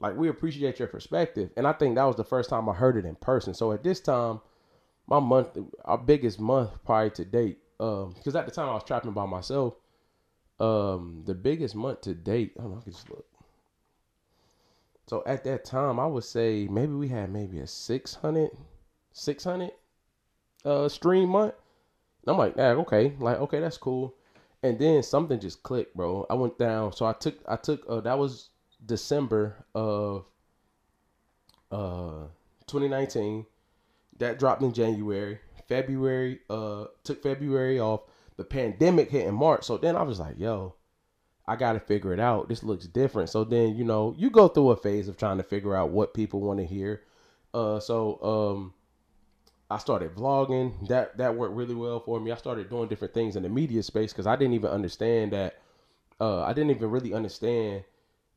like 0.00 0.16
we 0.16 0.28
appreciate 0.28 0.78
your 0.78 0.88
perspective. 0.88 1.50
And 1.56 1.66
I 1.66 1.72
think 1.72 1.96
that 1.96 2.04
was 2.04 2.16
the 2.16 2.24
first 2.24 2.50
time 2.50 2.68
I 2.68 2.74
heard 2.74 2.96
it 2.96 3.04
in 3.04 3.16
person. 3.16 3.54
So 3.54 3.72
at 3.72 3.82
this 3.82 4.00
time, 4.00 4.40
my 5.06 5.20
month, 5.20 5.56
our 5.84 5.98
biggest 5.98 6.40
month 6.40 6.70
probably 6.84 7.10
to 7.10 7.24
date, 7.24 7.58
um, 7.78 8.14
because 8.16 8.34
at 8.36 8.46
the 8.46 8.52
time 8.52 8.68
I 8.68 8.74
was 8.74 8.84
trapping 8.84 9.12
by 9.12 9.26
myself. 9.26 9.74
Um, 10.58 11.22
the 11.26 11.34
biggest 11.34 11.74
month 11.74 12.00
to 12.02 12.14
date, 12.14 12.54
I 12.58 12.62
don't 12.62 12.72
know, 12.72 12.78
I 12.78 12.82
can 12.82 12.92
just 12.92 13.10
look. 13.10 13.26
So 15.06 15.22
at 15.26 15.44
that 15.44 15.64
time, 15.64 16.00
I 16.00 16.06
would 16.06 16.24
say 16.24 16.66
maybe 16.68 16.92
we 16.92 17.08
had 17.08 17.30
maybe 17.30 17.60
a 17.60 17.66
600, 17.66 18.50
600 19.12 19.70
uh, 20.64 20.88
stream 20.88 21.28
month. 21.28 21.54
I'm 22.26 22.38
like, 22.38 22.54
yeah, 22.56 22.70
okay, 22.70 23.12
like 23.20 23.38
okay, 23.38 23.60
that's 23.60 23.78
cool. 23.78 24.14
And 24.62 24.78
then 24.78 25.02
something 25.02 25.38
just 25.38 25.62
clicked, 25.62 25.96
bro. 25.96 26.26
I 26.28 26.34
went 26.34 26.58
down. 26.58 26.92
So 26.92 27.06
I 27.06 27.12
took 27.12 27.38
I 27.46 27.56
took 27.56 27.84
uh, 27.88 28.00
that 28.00 28.18
was 28.18 28.50
December 28.84 29.64
of 29.74 30.24
uh 31.70 32.26
2019. 32.66 33.46
That 34.18 34.38
dropped 34.38 34.62
in 34.62 34.72
January. 34.72 35.38
February 35.68 36.40
uh 36.50 36.86
took 37.04 37.22
February 37.22 37.78
off. 37.78 38.02
The 38.36 38.44
pandemic 38.44 39.10
hit 39.10 39.26
in 39.26 39.34
March. 39.34 39.64
So 39.64 39.78
then 39.78 39.96
I 39.96 40.02
was 40.02 40.20
like, 40.20 40.38
yo, 40.38 40.74
I 41.48 41.56
got 41.56 41.72
to 41.72 41.80
figure 41.80 42.12
it 42.12 42.20
out. 42.20 42.48
This 42.48 42.62
looks 42.62 42.86
different. 42.86 43.30
So 43.30 43.44
then, 43.44 43.76
you 43.76 43.84
know, 43.84 44.14
you 44.18 44.28
go 44.28 44.48
through 44.48 44.70
a 44.70 44.76
phase 44.76 45.08
of 45.08 45.16
trying 45.16 45.38
to 45.38 45.42
figure 45.42 45.74
out 45.74 45.90
what 45.90 46.12
people 46.12 46.40
want 46.40 46.58
to 46.58 46.66
hear. 46.66 47.02
Uh 47.54 47.78
so 47.78 48.20
um 48.22 48.74
I 49.70 49.78
started 49.78 50.14
vlogging. 50.14 50.88
That 50.88 51.16
that 51.18 51.36
worked 51.36 51.54
really 51.54 51.74
well 51.74 52.00
for 52.00 52.20
me. 52.20 52.30
I 52.30 52.36
started 52.36 52.70
doing 52.70 52.88
different 52.88 53.14
things 53.14 53.36
in 53.36 53.42
the 53.42 53.48
media 53.48 53.82
space 53.82 54.12
because 54.12 54.26
I 54.26 54.36
didn't 54.36 54.54
even 54.54 54.70
understand 54.70 55.32
that. 55.32 55.58
Uh, 56.20 56.42
I 56.42 56.52
didn't 56.52 56.70
even 56.70 56.90
really 56.90 57.12
understand 57.12 57.84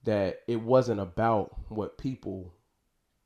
that 0.03 0.41
it 0.47 0.57
wasn't 0.61 0.99
about 0.99 1.55
what 1.69 1.97
people 1.97 2.53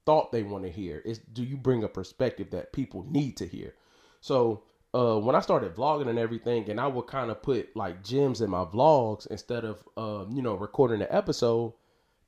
thought 0.05 0.31
they 0.31 0.44
want 0.44 0.63
to 0.65 0.69
hear. 0.69 1.01
It's 1.05 1.19
do 1.19 1.44
you 1.44 1.57
bring 1.57 1.83
a 1.83 1.88
perspective 1.88 2.51
that 2.51 2.73
people 2.73 3.05
need 3.09 3.38
to 3.38 3.47
hear? 3.47 3.73
So 4.21 4.63
uh, 4.94 5.17
when 5.17 5.35
I 5.35 5.39
started 5.39 5.75
vlogging 5.75 6.07
and 6.09 6.19
everything, 6.19 6.69
and 6.69 6.79
I 6.79 6.88
would 6.88 7.07
kind 7.07 7.31
of 7.31 7.41
put 7.41 7.75
like 7.75 8.03
gems 8.03 8.41
in 8.41 8.50
my 8.50 8.65
vlogs 8.65 9.25
instead 9.27 9.65
of 9.65 9.83
um, 9.97 10.35
you 10.35 10.41
know 10.41 10.55
recording 10.55 11.00
the 11.00 11.13
episode, 11.13 11.73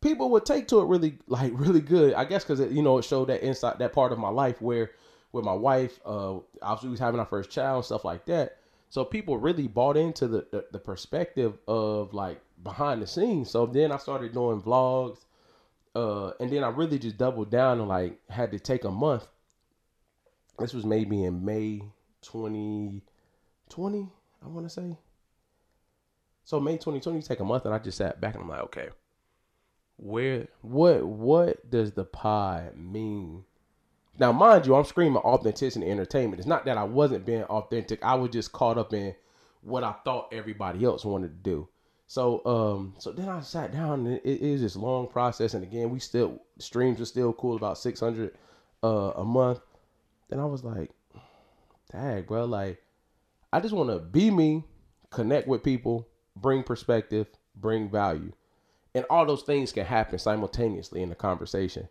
people 0.02 0.30
would 0.32 0.46
take 0.46 0.68
to 0.70 0.80
it 0.80 0.86
really 0.86 1.20
like 1.28 1.52
really 1.56 1.82
good. 1.82 2.14
I 2.14 2.26
guess 2.26 2.44
because 2.44 2.60
it, 2.60 2.72
you 2.72 2.82
know 2.82 2.98
it 2.98 3.06
showed 3.06 3.28
that 3.28 3.42
inside 3.44 3.80
that 3.80 3.94
part 3.94 4.12
of 4.12 4.20
my 4.20 4.30
life 4.30 4.62
where 4.62 4.92
with 5.36 5.46
my 5.46 5.54
wife. 5.54 6.00
Uh, 6.06 6.38
obviously, 6.62 6.88
we 6.88 6.92
was 6.92 7.00
having 7.00 7.20
our 7.20 7.26
first 7.26 7.50
child 7.52 7.78
and 7.78 7.86
stuff 7.86 8.06
like 8.06 8.26
that. 8.26 8.58
So 8.90 9.04
people 9.04 9.38
really 9.38 9.68
bought 9.68 9.98
into 9.98 10.28
the, 10.28 10.48
the, 10.52 10.66
the 10.72 10.80
perspective 10.80 11.58
of 11.68 12.14
like 12.14 12.42
behind 12.64 13.02
the 13.02 13.08
scenes. 13.08 13.52
So 13.52 13.66
then 13.66 13.92
I 13.92 13.98
started 13.98 14.34
doing 14.34 14.62
vlogs, 14.62 15.20
uh, 15.94 16.32
and 16.40 16.52
then 16.52 16.64
I 16.64 16.70
really 16.70 16.98
just 16.98 17.18
doubled 17.18 17.52
down 17.52 17.80
and 17.80 17.90
like 17.90 18.20
had 18.30 18.52
to 18.52 18.60
take 18.60 18.86
a 18.86 18.92
month. 18.92 19.28
This 20.58 20.74
was 20.74 20.86
maybe 20.86 21.26
in 21.26 21.44
May 21.44 21.82
2020, 22.22 24.10
I 24.44 24.48
want 24.48 24.66
to 24.66 24.70
say. 24.70 24.98
So 26.46 26.62
May 26.62 26.74
2020, 26.74 27.22
take 27.24 27.42
a 27.42 27.44
month, 27.44 27.66
and 27.66 27.74
I 27.74 27.80
just 27.80 27.98
sat 27.98 28.22
back 28.22 28.36
and 28.36 28.44
I'm 28.44 28.50
like, 28.50 28.62
okay, 28.62 28.90
where, 29.98 30.48
what, 30.62 31.06
what 31.06 31.70
does 31.70 31.92
the 31.92 32.06
pie 32.06 32.70
mean 32.76 33.44
now, 34.18 34.32
mind 34.32 34.66
you, 34.66 34.76
I'm 34.76 34.86
screaming 34.86 35.18
authenticity 35.18 35.84
and 35.86 35.92
entertainment. 35.92 36.40
It's 36.40 36.48
not 36.48 36.66
that 36.66 36.78
I 36.78 36.84
wasn't 36.84 37.26
being 37.26 37.44
authentic. 37.44 38.04
I 38.04 38.16
was 38.16 38.32
just 38.32 38.52
caught 38.52 38.78
up 38.78 38.94
in 38.94 39.14
what 39.62 39.84
I 39.84 39.94
thought 40.06 40.34
everybody 40.34 40.86
else 40.86 41.04
wanted 41.04 41.30
to 41.30 41.50
do. 41.50 41.68
So, 42.08 42.46
um, 42.46 42.94
so 43.00 43.12
then 43.12 43.30
I 43.30 43.42
sat 43.42 43.74
down 43.74 44.06
and 44.06 44.18
it, 44.24 44.26
is 44.26 44.62
this 44.62 44.76
long 44.76 45.08
process. 45.08 45.54
And 45.54 45.64
again, 45.64 45.90
we 45.90 46.00
still 46.00 46.42
streams 46.60 47.02
are 47.02 47.06
still 47.06 47.34
cool, 47.34 47.56
about 47.56 47.78
600 47.78 48.38
uh, 48.84 48.88
a 49.16 49.24
month. 49.24 49.60
Then 50.30 50.40
I 50.40 50.46
was 50.46 50.64
like, 50.64 50.92
dang, 51.92 52.24
bro, 52.24 52.46
like 52.46 52.82
I 53.52 53.60
just 53.60 53.74
want 53.74 53.90
to 53.90 54.00
be 54.00 54.30
me, 54.32 54.64
connect 55.10 55.48
with 55.48 55.64
people, 55.64 56.08
bring 56.36 56.64
perspective, 56.64 57.28
bring 57.56 57.90
value, 57.90 58.32
and 58.94 59.06
all 59.10 59.26
those 59.26 59.44
things 59.44 59.72
can 59.72 59.86
happen 59.86 60.20
simultaneously 60.20 61.02
in 61.02 61.10
the 61.10 61.16
conversation. 61.16 61.90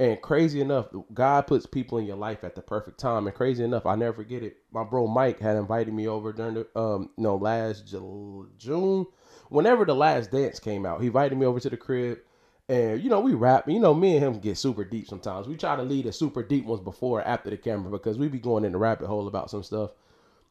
And 0.00 0.22
crazy 0.22 0.60
enough, 0.60 0.86
God 1.12 1.48
puts 1.48 1.66
people 1.66 1.98
in 1.98 2.06
your 2.06 2.16
life 2.16 2.44
at 2.44 2.54
the 2.54 2.62
perfect 2.62 3.00
time. 3.00 3.26
And 3.26 3.34
crazy 3.34 3.64
enough, 3.64 3.84
I 3.84 3.96
never 3.96 4.22
forget 4.22 4.44
it. 4.44 4.58
My 4.70 4.84
bro 4.84 5.08
Mike 5.08 5.40
had 5.40 5.56
invited 5.56 5.92
me 5.92 6.06
over 6.06 6.32
during 6.32 6.54
the 6.54 6.78
um 6.78 7.10
no 7.16 7.34
last 7.36 7.92
June, 8.58 9.06
whenever 9.48 9.84
the 9.84 9.94
last 9.94 10.30
dance 10.30 10.60
came 10.60 10.86
out. 10.86 11.00
He 11.00 11.08
invited 11.08 11.36
me 11.36 11.46
over 11.46 11.58
to 11.58 11.70
the 11.70 11.76
crib, 11.76 12.18
and 12.68 13.02
you 13.02 13.10
know 13.10 13.18
we 13.18 13.34
rap. 13.34 13.68
You 13.68 13.80
know 13.80 13.92
me 13.92 14.14
and 14.14 14.24
him 14.24 14.38
get 14.38 14.56
super 14.56 14.84
deep 14.84 15.08
sometimes. 15.08 15.48
We 15.48 15.56
try 15.56 15.74
to 15.74 15.82
lead 15.82 16.04
the 16.04 16.12
super 16.12 16.44
deep 16.44 16.64
ones 16.64 16.80
before 16.80 17.18
or 17.18 17.24
after 17.24 17.50
the 17.50 17.56
camera 17.56 17.90
because 17.90 18.18
we 18.18 18.28
be 18.28 18.38
going 18.38 18.64
in 18.64 18.72
the 18.72 18.78
rabbit 18.78 19.08
hole 19.08 19.26
about 19.26 19.50
some 19.50 19.64
stuff. 19.64 19.90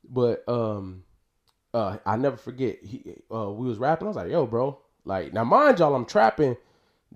But 0.10 0.44
um, 0.50 1.04
uh, 1.74 2.00
I 2.06 2.18
never 2.18 2.36
forget. 2.36 2.84
He 2.84 3.16
uh, 3.34 3.50
we 3.51 3.66
was 3.66 3.77
rapping. 3.77 4.08
I 4.08 4.10
was 4.10 4.18
like, 4.18 4.30
yo, 4.30 4.46
bro, 4.46 4.77
like 5.06 5.32
now 5.32 5.46
mind 5.46 5.80
y'all, 5.80 5.96
I'm 5.96 6.06
trapping 6.06 6.58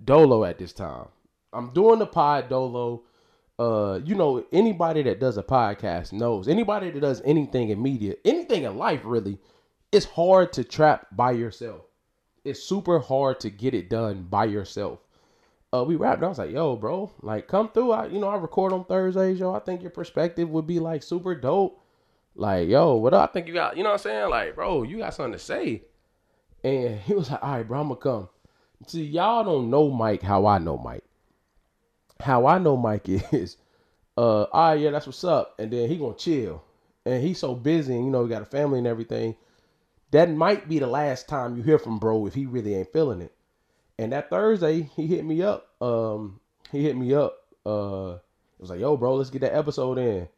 Dolo 0.02 0.44
at 0.44 0.56
this 0.56 0.72
time. 0.72 1.08
I'm 1.52 1.72
doing 1.72 1.98
the 1.98 2.06
pod 2.06 2.48
dolo. 2.48 3.02
uh, 3.58 4.00
you 4.04 4.14
know, 4.14 4.44
anybody 4.52 5.02
that 5.04 5.20
does 5.20 5.36
a 5.38 5.42
podcast 5.42 6.12
knows. 6.12 6.48
Anybody 6.48 6.90
that 6.90 7.00
does 7.00 7.22
anything 7.24 7.68
in 7.68 7.82
media, 7.82 8.14
anything 8.24 8.64
in 8.64 8.76
life, 8.76 9.02
really, 9.04 9.38
it's 9.92 10.06
hard 10.06 10.52
to 10.54 10.64
trap 10.64 11.06
by 11.12 11.32
yourself. 11.32 11.82
It's 12.44 12.62
super 12.62 12.98
hard 12.98 13.40
to 13.40 13.50
get 13.50 13.74
it 13.74 13.88
done 13.90 14.24
by 14.28 14.46
yourself. 14.46 15.00
Uh, 15.72 15.84
we 15.84 15.96
wrapped. 15.96 16.22
I 16.22 16.28
was 16.28 16.38
like, 16.38 16.50
"Yo, 16.50 16.76
bro, 16.76 17.10
like, 17.22 17.48
come 17.48 17.70
through." 17.70 17.92
I, 17.92 18.06
you 18.06 18.18
know, 18.18 18.28
I 18.28 18.36
record 18.36 18.72
on 18.72 18.84
Thursdays, 18.84 19.38
yo. 19.38 19.54
I 19.54 19.60
think 19.60 19.82
your 19.82 19.90
perspective 19.90 20.48
would 20.50 20.66
be 20.66 20.80
like 20.80 21.02
super 21.02 21.34
dope. 21.34 21.80
Like, 22.34 22.68
yo, 22.68 22.96
what 22.96 23.14
up? 23.14 23.30
I 23.30 23.32
think 23.32 23.46
you 23.46 23.54
got, 23.54 23.76
you 23.76 23.82
know 23.82 23.90
what 23.90 24.00
I'm 24.00 24.04
saying? 24.04 24.30
Like, 24.30 24.54
bro, 24.54 24.82
you 24.82 24.98
got 24.98 25.14
something 25.14 25.32
to 25.34 25.38
say. 25.38 25.82
And 26.64 26.98
he 27.06 27.14
was 27.14 27.30
like, 27.30 27.42
all 27.42 27.52
right, 27.52 27.68
bro, 27.68 27.80
I'm 27.80 27.88
gonna 27.88 28.00
come. 28.00 28.28
See, 28.86 29.04
y'all 29.04 29.44
don't 29.44 29.70
know 29.70 29.90
Mike 29.90 30.22
how 30.22 30.46
I 30.46 30.58
know 30.58 30.76
Mike. 30.78 31.04
How 32.22 32.46
I 32.46 32.58
know 32.58 32.76
Mike 32.76 33.08
is, 33.08 33.56
uh, 34.16 34.44
all 34.44 34.70
right, 34.70 34.80
yeah, 34.80 34.90
that's 34.90 35.06
what's 35.06 35.24
up. 35.24 35.54
And 35.58 35.70
then 35.70 35.88
he 35.88 35.98
gonna 35.98 36.14
chill. 36.14 36.62
And 37.04 37.22
he's 37.22 37.38
so 37.38 37.54
busy, 37.54 37.94
and 37.94 38.04
you 38.04 38.10
know, 38.10 38.22
he 38.22 38.28
got 38.28 38.42
a 38.42 38.46
family 38.46 38.78
and 38.78 38.86
everything. 38.86 39.36
That 40.12 40.30
might 40.30 40.68
be 40.68 40.78
the 40.78 40.86
last 40.86 41.28
time 41.28 41.56
you 41.56 41.62
hear 41.62 41.78
from 41.78 41.98
bro 41.98 42.26
if 42.26 42.34
he 42.34 42.46
really 42.46 42.74
ain't 42.74 42.92
feeling 42.92 43.22
it. 43.22 43.34
And 43.98 44.12
that 44.12 44.30
Thursday, 44.30 44.82
he 44.96 45.06
hit 45.06 45.24
me 45.24 45.42
up. 45.42 45.68
Um, 45.82 46.40
he 46.70 46.82
hit 46.82 46.96
me 46.96 47.14
up. 47.14 47.38
Uh, 47.64 48.18
it 48.58 48.60
was 48.60 48.70
like, 48.70 48.80
yo, 48.80 48.96
bro, 48.96 49.16
let's 49.16 49.30
get 49.30 49.40
that 49.40 49.54
episode 49.54 49.98
in. 49.98 50.28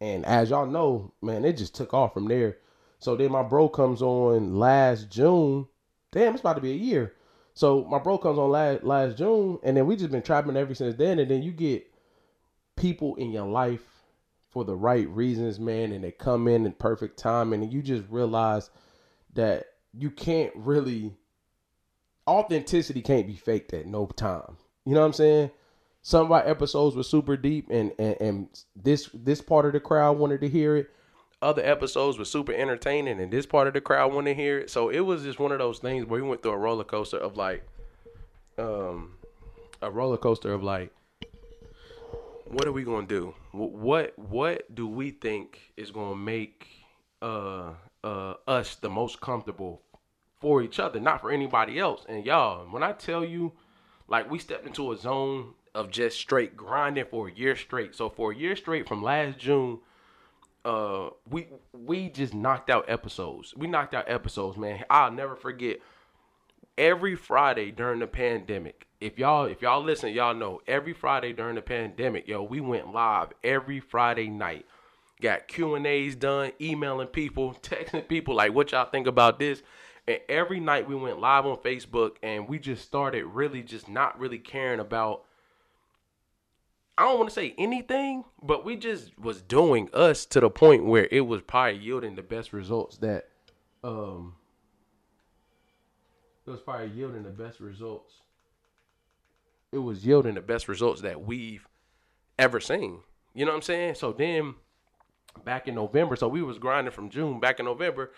And 0.00 0.26
as 0.26 0.50
y'all 0.50 0.66
know, 0.66 1.12
man, 1.22 1.44
it 1.44 1.56
just 1.56 1.74
took 1.74 1.94
off 1.94 2.14
from 2.14 2.28
there. 2.28 2.58
So 2.98 3.16
then 3.16 3.32
my 3.32 3.42
bro 3.42 3.68
comes 3.68 4.02
on 4.02 4.58
last 4.58 5.10
June. 5.10 5.66
Damn, 6.12 6.32
it's 6.32 6.40
about 6.40 6.54
to 6.54 6.62
be 6.62 6.72
a 6.72 6.76
year. 6.76 7.14
So 7.54 7.84
my 7.84 7.98
bro 7.98 8.18
comes 8.18 8.38
on 8.38 8.50
last 8.50 8.82
last 8.82 9.16
June, 9.16 9.58
and 9.62 9.76
then 9.76 9.86
we 9.86 9.96
just 9.96 10.10
been 10.10 10.22
trapping 10.22 10.56
ever 10.56 10.74
since 10.74 10.96
then. 10.96 11.18
And 11.20 11.30
then 11.30 11.42
you 11.42 11.52
get 11.52 11.86
people 12.76 13.14
in 13.14 13.30
your 13.30 13.46
life 13.46 13.82
for 14.50 14.64
the 14.64 14.74
right 14.74 15.08
reasons, 15.08 15.58
man, 15.58 15.92
and 15.92 16.04
they 16.04 16.10
come 16.10 16.48
in 16.48 16.66
in 16.66 16.72
perfect 16.72 17.18
time, 17.18 17.52
and 17.52 17.72
you 17.72 17.82
just 17.82 18.04
realize 18.08 18.70
that 19.34 19.66
you 19.92 20.10
can't 20.10 20.52
really 20.54 21.14
authenticity 22.26 23.02
can't 23.02 23.26
be 23.26 23.36
faked 23.36 23.72
at 23.74 23.86
no 23.86 24.06
time. 24.06 24.56
You 24.84 24.94
know 24.94 25.00
what 25.00 25.06
I'm 25.06 25.12
saying? 25.12 25.50
Some 26.02 26.26
of 26.26 26.32
our 26.32 26.46
episodes 26.46 26.96
were 26.96 27.02
super 27.02 27.36
deep, 27.36 27.68
and 27.70 27.92
and, 27.98 28.16
and 28.20 28.48
this 28.74 29.08
this 29.14 29.40
part 29.40 29.66
of 29.66 29.72
the 29.72 29.80
crowd 29.80 30.18
wanted 30.18 30.40
to 30.40 30.48
hear 30.48 30.76
it. 30.76 30.90
Other 31.44 31.62
episodes 31.62 32.16
were 32.16 32.24
super 32.24 32.54
entertaining, 32.54 33.20
and 33.20 33.30
this 33.30 33.44
part 33.44 33.68
of 33.68 33.74
the 33.74 33.80
crowd 33.82 34.14
wanted 34.14 34.30
to 34.30 34.42
hear 34.42 34.60
it. 34.60 34.70
So 34.70 34.88
it 34.88 35.00
was 35.00 35.24
just 35.24 35.38
one 35.38 35.52
of 35.52 35.58
those 35.58 35.78
things 35.78 36.06
where 36.06 36.22
we 36.22 36.26
went 36.26 36.42
through 36.42 36.52
a 36.52 36.56
roller 36.56 36.84
coaster 36.84 37.18
of 37.18 37.36
like, 37.36 37.62
um, 38.56 39.16
a 39.82 39.90
roller 39.90 40.16
coaster 40.16 40.54
of 40.54 40.62
like, 40.62 40.90
what 42.46 42.66
are 42.66 42.72
we 42.72 42.82
gonna 42.82 43.06
do? 43.06 43.34
What 43.52 44.18
what 44.18 44.74
do 44.74 44.86
we 44.86 45.10
think 45.10 45.72
is 45.76 45.90
gonna 45.90 46.16
make 46.16 46.66
uh 47.20 47.74
uh 48.02 48.34
us 48.48 48.76
the 48.76 48.88
most 48.88 49.20
comfortable 49.20 49.82
for 50.40 50.62
each 50.62 50.80
other, 50.80 50.98
not 50.98 51.20
for 51.20 51.30
anybody 51.30 51.78
else? 51.78 52.06
And 52.08 52.24
y'all, 52.24 52.64
when 52.70 52.82
I 52.82 52.92
tell 52.92 53.22
you, 53.22 53.52
like 54.08 54.30
we 54.30 54.38
stepped 54.38 54.66
into 54.66 54.92
a 54.92 54.96
zone 54.96 55.52
of 55.74 55.90
just 55.90 56.16
straight 56.18 56.56
grinding 56.56 57.04
for 57.10 57.28
a 57.28 57.32
year 57.34 57.54
straight. 57.54 57.94
So 57.94 58.08
for 58.08 58.32
a 58.32 58.34
year 58.34 58.56
straight 58.56 58.88
from 58.88 59.02
last 59.02 59.38
June, 59.38 59.80
uh 60.64 61.10
we 61.28 61.48
we 61.72 62.08
just 62.08 62.34
knocked 62.34 62.70
out 62.70 62.84
episodes. 62.88 63.54
We 63.56 63.66
knocked 63.66 63.94
out 63.94 64.04
episodes, 64.08 64.56
man. 64.56 64.84
I'll 64.88 65.10
never 65.10 65.36
forget 65.36 65.80
every 66.78 67.16
Friday 67.16 67.70
during 67.70 68.00
the 68.00 68.06
pandemic. 68.06 68.86
If 69.00 69.18
y'all 69.18 69.44
if 69.44 69.62
y'all 69.62 69.82
listen, 69.82 70.12
y'all 70.12 70.34
know 70.34 70.60
every 70.66 70.92
Friday 70.92 71.32
during 71.32 71.56
the 71.56 71.62
pandemic, 71.62 72.26
yo, 72.26 72.42
we 72.42 72.60
went 72.60 72.92
live 72.92 73.28
every 73.42 73.80
Friday 73.80 74.28
night. 74.28 74.66
Got 75.20 75.48
Q 75.48 75.74
and 75.74 75.86
A's 75.86 76.16
done, 76.16 76.52
emailing 76.60 77.08
people, 77.08 77.54
texting 77.62 78.06
people 78.08 78.34
like, 78.34 78.52
"What 78.54 78.72
y'all 78.72 78.88
think 78.88 79.06
about 79.06 79.38
this?" 79.38 79.62
And 80.06 80.18
every 80.28 80.60
night 80.60 80.88
we 80.88 80.94
went 80.94 81.20
live 81.20 81.46
on 81.46 81.56
Facebook, 81.58 82.16
and 82.22 82.48
we 82.48 82.58
just 82.58 82.84
started 82.84 83.24
really 83.26 83.62
just 83.62 83.88
not 83.88 84.18
really 84.18 84.38
caring 84.38 84.80
about. 84.80 85.24
I 86.96 87.02
don't 87.02 87.18
want 87.18 87.28
to 87.28 87.34
say 87.34 87.54
anything, 87.58 88.24
but 88.42 88.64
we 88.64 88.76
just 88.76 89.18
was 89.18 89.42
doing 89.42 89.88
us 89.92 90.26
to 90.26 90.40
the 90.40 90.50
point 90.50 90.84
where 90.84 91.08
it 91.10 91.22
was 91.22 91.42
probably 91.42 91.80
yielding 91.80 92.14
the 92.14 92.22
best 92.22 92.52
results 92.52 92.98
that 92.98 93.28
um 93.82 94.34
it 96.46 96.50
was 96.50 96.60
probably 96.60 96.88
yielding 96.88 97.22
the 97.22 97.30
best 97.30 97.58
results. 97.58 98.20
It 99.72 99.78
was 99.78 100.04
yielding 100.06 100.34
the 100.34 100.40
best 100.40 100.68
results 100.68 101.00
that 101.00 101.24
we've 101.24 101.66
ever 102.38 102.60
seen. 102.60 103.00
You 103.34 103.44
know 103.44 103.52
what 103.52 103.56
I'm 103.56 103.62
saying? 103.62 103.94
So 103.96 104.12
then 104.12 104.54
back 105.44 105.66
in 105.68 105.74
November, 105.74 106.16
so 106.16 106.28
we 106.28 106.42
was 106.42 106.58
grinding 106.58 106.92
from 106.92 107.08
June. 107.08 107.40
Back 107.40 107.60
in 107.60 107.66
November, 107.66 108.12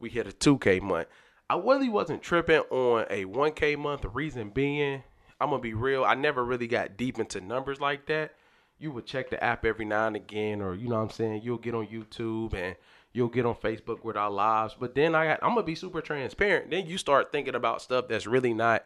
we 0.00 0.08
hit 0.10 0.26
a 0.26 0.32
2K 0.32 0.80
month. 0.80 1.08
I 1.48 1.56
really 1.56 1.88
wasn't 1.88 2.22
tripping 2.22 2.62
on 2.70 3.06
a 3.08 3.24
1K 3.24 3.78
month. 3.78 4.02
The 4.02 4.08
reason 4.08 4.50
being, 4.50 5.04
I'm 5.40 5.50
gonna 5.50 5.62
be 5.62 5.74
real. 5.74 6.04
I 6.04 6.14
never 6.14 6.44
really 6.44 6.66
got 6.66 6.96
deep 6.96 7.18
into 7.18 7.40
numbers 7.40 7.80
like 7.80 8.06
that. 8.06 8.34
You 8.78 8.90
would 8.92 9.06
check 9.06 9.30
the 9.30 9.42
app 9.42 9.64
every 9.64 9.84
now 9.84 10.06
and 10.06 10.16
again, 10.16 10.60
or 10.60 10.74
you 10.74 10.88
know 10.88 10.96
what 10.96 11.02
I'm 11.02 11.10
saying. 11.10 11.42
You'll 11.42 11.58
get 11.58 11.74
on 11.74 11.86
YouTube 11.86 12.54
and 12.54 12.76
you'll 13.12 13.28
get 13.28 13.46
on 13.46 13.54
Facebook 13.54 14.04
with 14.04 14.16
our 14.16 14.30
lives. 14.30 14.76
But 14.78 14.94
then 14.94 15.14
I 15.14 15.26
got, 15.26 15.38
I'm 15.42 15.50
gonna 15.50 15.62
be 15.62 15.74
super 15.74 16.00
transparent. 16.00 16.70
Then 16.70 16.86
you 16.86 16.98
start 16.98 17.32
thinking 17.32 17.54
about 17.54 17.82
stuff 17.82 18.08
that's 18.08 18.26
really 18.26 18.54
not, 18.54 18.84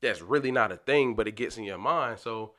that's 0.00 0.22
really 0.22 0.52
not 0.52 0.72
a 0.72 0.76
thing, 0.76 1.14
but 1.14 1.26
it 1.26 1.36
gets 1.36 1.58
in 1.58 1.64
your 1.64 1.78
mind. 1.78 2.20
So 2.20 2.52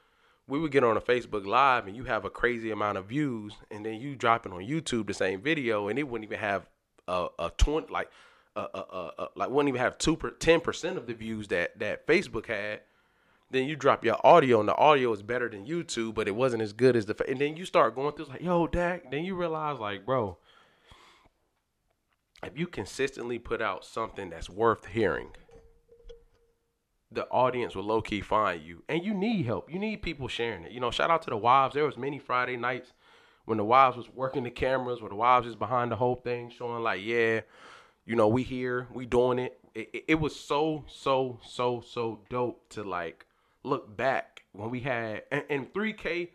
we 0.48 0.60
would 0.60 0.72
get 0.72 0.84
on 0.84 0.98
a 0.98 1.02
Facebook 1.02 1.46
live 1.46 1.88
and 1.88 1.96
you 1.96 2.04
have 2.04 2.26
a 2.26 2.30
crazy 2.30 2.72
amount 2.72 2.98
of 2.98 3.06
views, 3.06 3.54
and 3.70 3.86
then 3.86 3.96
you 3.96 4.16
drop 4.16 4.46
it 4.46 4.52
on 4.52 4.62
YouTube 4.62 5.08
the 5.08 5.14
same 5.14 5.42
video, 5.42 5.88
and 5.88 5.98
it 5.98 6.04
wouldn't 6.04 6.30
even 6.30 6.40
have 6.40 6.68
a, 7.08 7.28
a 7.40 7.52
twenty 7.58 7.92
like 7.92 8.10
uh, 8.56 8.68
uh, 8.74 9.12
uh, 9.18 9.28
like 9.36 9.50
wouldn't 9.50 9.70
even 9.70 9.82
have 9.82 9.98
two 9.98 10.16
per 10.16 10.32
ten 10.32 10.60
percent 10.60 10.98
of 10.98 11.08
the 11.08 11.14
views 11.14 11.48
that 11.50 11.80
that 11.80 12.06
Facebook 12.08 12.48
had. 12.48 12.82
Then 13.50 13.66
you 13.68 13.76
drop 13.76 14.06
your 14.06 14.16
audio, 14.26 14.62
and 14.62 14.70
the 14.70 14.76
audio 14.76 15.12
is 15.12 15.22
better 15.22 15.50
than 15.50 15.66
YouTube, 15.66 16.14
but 16.14 16.28
it 16.28 16.36
wasn't 16.36 16.62
as 16.62 16.72
good 16.72 16.96
as 16.96 17.06
the. 17.06 17.16
And 17.28 17.40
then 17.40 17.58
you 17.58 17.66
start 17.66 17.96
going 17.96 18.16
through 18.16 18.26
like, 18.26 18.42
yo, 18.42 18.66
Dak. 18.66 19.12
Then 19.12 19.26
you 19.26 19.36
realize, 19.36 19.78
like, 19.78 20.06
bro, 20.06 20.38
if 22.44 22.58
you 22.58 22.68
consistently 22.68 23.40
put 23.40 23.62
out 23.62 23.84
something 23.84 24.30
that's 24.30 24.50
worth 24.50 24.86
hearing, 24.86 25.32
the 27.12 27.28
audience 27.28 27.76
will 27.76 27.84
low 27.84 28.02
key 28.02 28.22
find 28.22 28.62
you, 28.64 28.84
and 28.88 29.04
you 29.04 29.14
need 29.14 29.46
help. 29.46 29.72
You 29.72 29.80
need 29.80 30.02
people 30.02 30.30
sharing 30.30 30.64
it. 30.64 30.72
You 30.72 30.80
know, 30.80 30.92
shout 30.92 31.12
out 31.12 31.22
to 31.24 31.30
the 31.30 31.38
wives. 31.38 31.74
There 31.74 31.86
was 31.86 31.98
many 31.98 32.20
Friday 32.20 32.56
nights 32.56 32.94
when 33.44 33.58
the 33.58 33.66
wives 33.66 33.98
was 33.98 34.10
working 34.10 34.44
the 34.44 34.50
cameras, 34.50 35.02
where 35.02 35.10
the 35.10 35.16
wives 35.16 35.48
is 35.48 35.56
behind 35.56 35.92
the 35.92 35.98
whole 35.98 36.16
thing, 36.16 36.50
showing 36.50 36.84
like, 36.84 37.02
yeah, 37.04 37.42
you 38.12 38.18
know, 38.18 38.28
we 38.28 38.44
here, 38.44 38.90
we 38.94 39.06
doing 39.06 39.40
it. 39.40 39.58
It, 39.74 39.90
it, 39.94 40.04
it 40.10 40.16
was 40.16 40.36
so, 40.36 40.84
so, 40.90 41.40
so, 41.48 41.80
so 41.80 42.20
dope 42.30 42.68
to 42.72 42.84
like 42.84 43.26
look 43.64 43.96
back 43.96 44.44
when 44.52 44.70
we 44.70 44.82
had, 44.82 45.24
and, 45.32 45.46
and 45.50 45.72
3K 45.72 46.28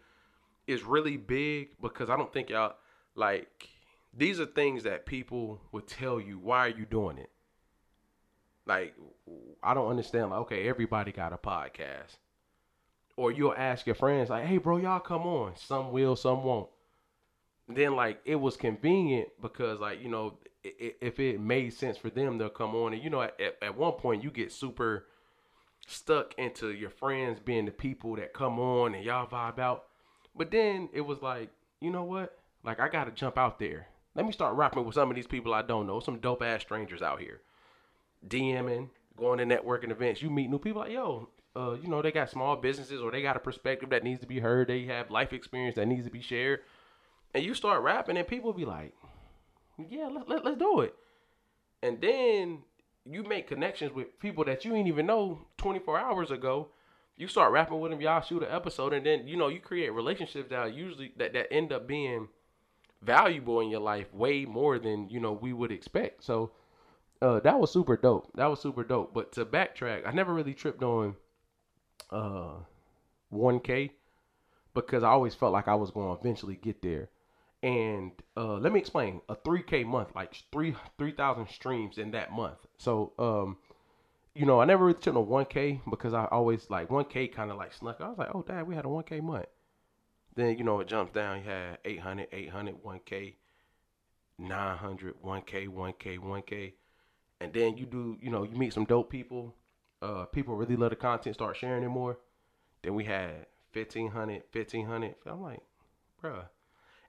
is 0.66 0.82
really 0.84 1.18
big 1.18 1.78
because 1.82 2.08
I 2.08 2.16
don't 2.16 2.32
think 2.32 2.48
y'all 2.48 2.76
like 3.14 3.68
these 4.16 4.40
are 4.40 4.46
things 4.46 4.84
that 4.84 5.04
people 5.04 5.60
would 5.70 5.86
tell 5.86 6.18
you. 6.18 6.38
Why 6.38 6.60
are 6.60 6.70
you 6.70 6.86
doing 6.86 7.18
it? 7.18 7.28
Like, 8.64 8.94
I 9.62 9.74
don't 9.74 9.90
understand. 9.90 10.30
Like, 10.30 10.40
okay, 10.40 10.66
everybody 10.70 11.12
got 11.12 11.34
a 11.34 11.36
podcast, 11.36 12.16
or 13.18 13.32
you'll 13.32 13.54
ask 13.54 13.84
your 13.84 13.96
friends 13.96 14.30
like, 14.30 14.46
"Hey, 14.46 14.56
bro, 14.56 14.78
y'all 14.78 14.98
come 14.98 15.26
on." 15.26 15.56
Some 15.56 15.92
will, 15.92 16.16
some 16.16 16.42
won't. 16.42 16.70
Then 17.68 17.96
like 17.96 18.20
it 18.24 18.36
was 18.36 18.56
convenient 18.56 19.28
because 19.42 19.78
like 19.78 20.00
you 20.00 20.08
know 20.08 20.38
if 21.00 21.18
it 21.20 21.40
made 21.40 21.72
sense 21.72 21.96
for 21.96 22.10
them, 22.10 22.38
they'll 22.38 22.48
come 22.48 22.74
on. 22.74 22.92
And 22.92 23.02
you 23.02 23.10
know 23.10 23.22
at, 23.22 23.38
at, 23.62 23.76
one 23.76 23.92
point 23.92 24.22
you 24.22 24.30
get 24.30 24.52
super 24.52 25.06
stuck 25.86 26.34
into 26.38 26.70
your 26.72 26.90
friends 26.90 27.38
being 27.38 27.64
the 27.64 27.70
people 27.70 28.16
that 28.16 28.32
come 28.32 28.58
on 28.58 28.94
and 28.94 29.04
y'all 29.04 29.26
vibe 29.26 29.58
out. 29.58 29.84
But 30.34 30.50
then 30.50 30.88
it 30.92 31.02
was 31.02 31.22
like, 31.22 31.50
you 31.80 31.90
know 31.90 32.04
what? 32.04 32.38
Like 32.64 32.80
I 32.80 32.88
gotta 32.88 33.10
jump 33.10 33.38
out 33.38 33.58
there. 33.58 33.88
Let 34.14 34.26
me 34.26 34.32
start 34.32 34.56
rapping 34.56 34.84
with 34.84 34.94
some 34.94 35.10
of 35.10 35.16
these 35.16 35.26
people 35.26 35.52
I 35.54 35.62
don't 35.62 35.86
know. 35.86 36.00
Some 36.00 36.18
dope 36.18 36.42
ass 36.42 36.62
strangers 36.62 37.02
out 37.02 37.20
here. 37.20 37.40
DMing, 38.26 38.88
going 39.16 39.38
to 39.38 39.44
networking 39.44 39.90
events. 39.90 40.22
You 40.22 40.30
meet 40.30 40.50
new 40.50 40.58
people 40.58 40.82
like, 40.82 40.92
yo, 40.92 41.28
uh, 41.54 41.76
you 41.82 41.88
know, 41.88 42.02
they 42.02 42.12
got 42.12 42.30
small 42.30 42.56
businesses 42.56 43.00
or 43.00 43.10
they 43.10 43.22
got 43.22 43.36
a 43.36 43.40
perspective 43.40 43.90
that 43.90 44.04
needs 44.04 44.20
to 44.20 44.26
be 44.26 44.40
heard. 44.40 44.68
They 44.68 44.84
have 44.84 45.10
life 45.10 45.32
experience 45.32 45.76
that 45.76 45.86
needs 45.86 46.04
to 46.04 46.10
be 46.10 46.20
shared. 46.20 46.60
And 47.34 47.44
you 47.44 47.54
start 47.54 47.82
rapping 47.82 48.16
and 48.16 48.26
people 48.26 48.52
be 48.52 48.64
like, 48.64 48.94
yeah, 49.78 50.08
let, 50.08 50.28
let, 50.28 50.44
let's 50.44 50.58
do 50.58 50.80
it. 50.80 50.94
And 51.82 52.00
then 52.00 52.62
you 53.04 53.22
make 53.22 53.46
connections 53.46 53.92
with 53.92 54.18
people 54.18 54.44
that 54.44 54.64
you 54.64 54.74
ain't 54.74 54.88
even 54.88 55.06
know 55.06 55.46
24 55.58 55.98
hours 55.98 56.30
ago. 56.30 56.68
You 57.16 57.28
start 57.28 57.52
rapping 57.52 57.80
with 57.80 57.90
them, 57.90 58.00
y'all 58.00 58.20
shoot 58.20 58.42
an 58.42 58.50
episode, 58.50 58.92
and 58.92 59.06
then 59.06 59.26
you 59.26 59.36
know 59.36 59.48
you 59.48 59.60
create 59.60 59.90
relationships 59.90 60.50
that 60.50 60.74
usually 60.74 61.12
that 61.16 61.32
that 61.32 61.52
end 61.52 61.72
up 61.72 61.86
being 61.86 62.28
valuable 63.00 63.60
in 63.60 63.70
your 63.70 63.80
life 63.80 64.12
way 64.12 64.44
more 64.44 64.78
than 64.78 65.08
you 65.08 65.20
know 65.20 65.32
we 65.32 65.52
would 65.52 65.72
expect. 65.72 66.24
So 66.24 66.52
uh, 67.22 67.40
that 67.40 67.58
was 67.58 67.72
super 67.72 67.96
dope. 67.96 68.30
That 68.34 68.46
was 68.46 68.60
super 68.60 68.84
dope. 68.84 69.14
But 69.14 69.32
to 69.32 69.46
backtrack, 69.46 70.06
I 70.06 70.12
never 70.12 70.34
really 70.34 70.54
tripped 70.54 70.82
on 70.82 71.16
uh 72.10 72.56
1K 73.32 73.90
because 74.74 75.02
I 75.02 75.08
always 75.08 75.34
felt 75.34 75.52
like 75.52 75.68
I 75.68 75.74
was 75.74 75.90
going 75.90 76.14
to 76.14 76.20
eventually 76.20 76.56
get 76.56 76.82
there. 76.82 77.08
And 77.62 78.12
uh, 78.36 78.54
let 78.54 78.72
me 78.72 78.78
explain: 78.78 79.20
a 79.28 79.34
3K 79.34 79.86
month, 79.86 80.14
like 80.14 80.34
three 80.52 80.76
3,000 80.98 81.48
streams 81.48 81.98
in 81.98 82.10
that 82.12 82.32
month. 82.32 82.58
So, 82.76 83.12
um, 83.18 83.56
you 84.34 84.44
know, 84.44 84.60
I 84.60 84.66
never 84.66 84.84
really 84.84 84.98
took 85.00 85.14
no 85.14 85.24
1K 85.24 85.80
because 85.88 86.12
I 86.12 86.26
always 86.26 86.68
like 86.68 86.88
1K 86.88 87.32
kind 87.32 87.50
of 87.50 87.56
like 87.56 87.72
snuck. 87.72 87.96
I 88.00 88.08
was 88.08 88.18
like, 88.18 88.34
oh, 88.34 88.42
dad, 88.42 88.66
we 88.66 88.74
had 88.74 88.84
a 88.84 88.88
1K 88.88 89.22
month. 89.22 89.46
Then 90.34 90.58
you 90.58 90.64
know 90.64 90.80
it 90.80 90.88
jumps 90.88 91.14
down. 91.14 91.38
You 91.38 91.50
had 91.50 91.78
800, 91.84 92.28
800, 92.30 92.84
1K, 92.84 93.34
900, 94.38 95.14
1K, 95.24 95.68
1K, 95.68 96.18
1K, 96.18 96.72
and 97.40 97.52
then 97.54 97.78
you 97.78 97.86
do. 97.86 98.18
You 98.20 98.30
know, 98.30 98.42
you 98.42 98.56
meet 98.56 98.74
some 98.74 98.84
dope 98.84 99.10
people. 99.10 99.54
Uh, 100.02 100.26
people 100.26 100.54
really 100.54 100.76
love 100.76 100.90
the 100.90 100.96
content, 100.96 101.34
start 101.34 101.56
sharing 101.56 101.82
it 101.82 101.88
more. 101.88 102.18
Then 102.82 102.94
we 102.94 103.04
had 103.04 103.46
1500, 103.72 104.42
1500. 104.52 105.14
I'm 105.24 105.40
like, 105.40 105.62
bruh. 106.22 106.44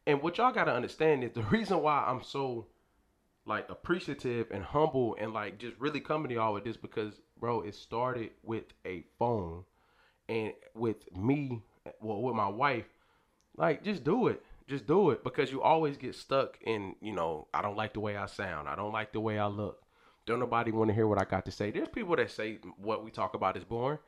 And 0.07 0.21
what 0.21 0.37
y'all 0.37 0.53
gotta 0.53 0.73
understand 0.73 1.23
is 1.23 1.33
the 1.33 1.43
reason 1.51 1.81
why 1.81 2.03
I'm 2.07 2.23
so 2.23 2.65
like 3.45 3.69
appreciative 3.69 4.47
and 4.51 4.63
humble 4.63 5.15
and 5.19 5.33
like 5.33 5.59
just 5.59 5.77
really 5.79 5.99
coming 5.99 6.29
to 6.29 6.35
y'all 6.35 6.53
with 6.53 6.63
this 6.63 6.77
because 6.77 7.21
bro, 7.39 7.61
it 7.61 7.75
started 7.75 8.31
with 8.41 8.65
a 8.85 9.03
phone 9.19 9.63
and 10.29 10.53
with 10.73 11.15
me, 11.15 11.61
well, 12.01 12.21
with 12.21 12.35
my 12.35 12.47
wife. 12.47 12.85
Like, 13.55 13.83
just 13.83 14.03
do 14.03 14.27
it. 14.27 14.41
Just 14.67 14.85
do 14.85 15.11
it 15.11 15.23
because 15.23 15.51
you 15.51 15.61
always 15.61 15.97
get 15.97 16.13
stuck 16.15 16.57
in, 16.61 16.95
you 17.01 17.13
know, 17.13 17.47
I 17.53 17.61
don't 17.61 17.77
like 17.77 17.93
the 17.93 18.01
way 18.01 18.17
I 18.17 18.25
sound. 18.25 18.67
I 18.67 18.75
don't 18.75 18.91
like 18.91 19.13
the 19.13 19.21
way 19.21 19.39
I 19.39 19.47
look. 19.47 19.81
Don't 20.25 20.39
nobody 20.39 20.71
want 20.71 20.89
to 20.89 20.93
hear 20.93 21.07
what 21.07 21.21
I 21.21 21.23
got 21.23 21.45
to 21.45 21.51
say. 21.51 21.71
There's 21.71 21.87
people 21.87 22.17
that 22.17 22.29
say 22.31 22.59
what 22.77 23.03
we 23.03 23.11
talk 23.11 23.33
about 23.33 23.55
is 23.55 23.63
boring. 23.63 23.99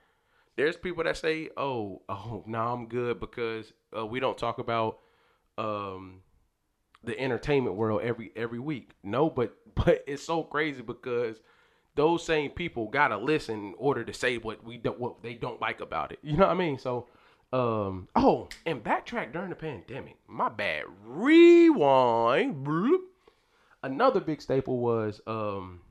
There's 0.57 0.75
people 0.75 1.05
that 1.05 1.15
say, 1.15 1.49
"Oh, 1.55 2.01
oh, 2.09 2.43
no, 2.45 2.59
I'm 2.59 2.87
good 2.87 3.21
because 3.21 3.71
uh, 3.97 4.05
we 4.05 4.19
don't 4.19 4.37
talk 4.37 4.59
about 4.59 4.99
um, 5.59 6.21
the 7.03 7.19
entertainment 7.19 7.75
world 7.75 8.01
every 8.01 8.31
every 8.35 8.59
week." 8.59 8.91
No, 9.03 9.29
but 9.29 9.55
but 9.75 10.03
it's 10.07 10.23
so 10.23 10.43
crazy 10.43 10.81
because 10.81 11.39
those 11.95 12.23
same 12.23 12.51
people 12.51 12.87
gotta 12.87 13.17
listen 13.17 13.55
in 13.55 13.73
order 13.77 14.03
to 14.03 14.13
say 14.13 14.37
what 14.37 14.63
we 14.63 14.77
don't 14.77 14.99
what 14.99 15.21
they 15.21 15.33
don't 15.33 15.61
like 15.61 15.81
about 15.81 16.11
it. 16.11 16.19
You 16.21 16.37
know 16.37 16.47
what 16.47 16.55
I 16.55 16.59
mean? 16.59 16.77
So, 16.77 17.07
um, 17.51 18.07
oh, 18.15 18.47
and 18.65 18.83
backtrack 18.83 19.33
during 19.33 19.49
the 19.49 19.55
pandemic. 19.55 20.17
My 20.27 20.49
bad. 20.49 20.83
Rewind. 21.03 22.65
Bloop. 22.65 23.01
Another 23.81 24.19
big 24.19 24.41
staple 24.41 24.79
was 24.79 25.21
um, 25.25 25.81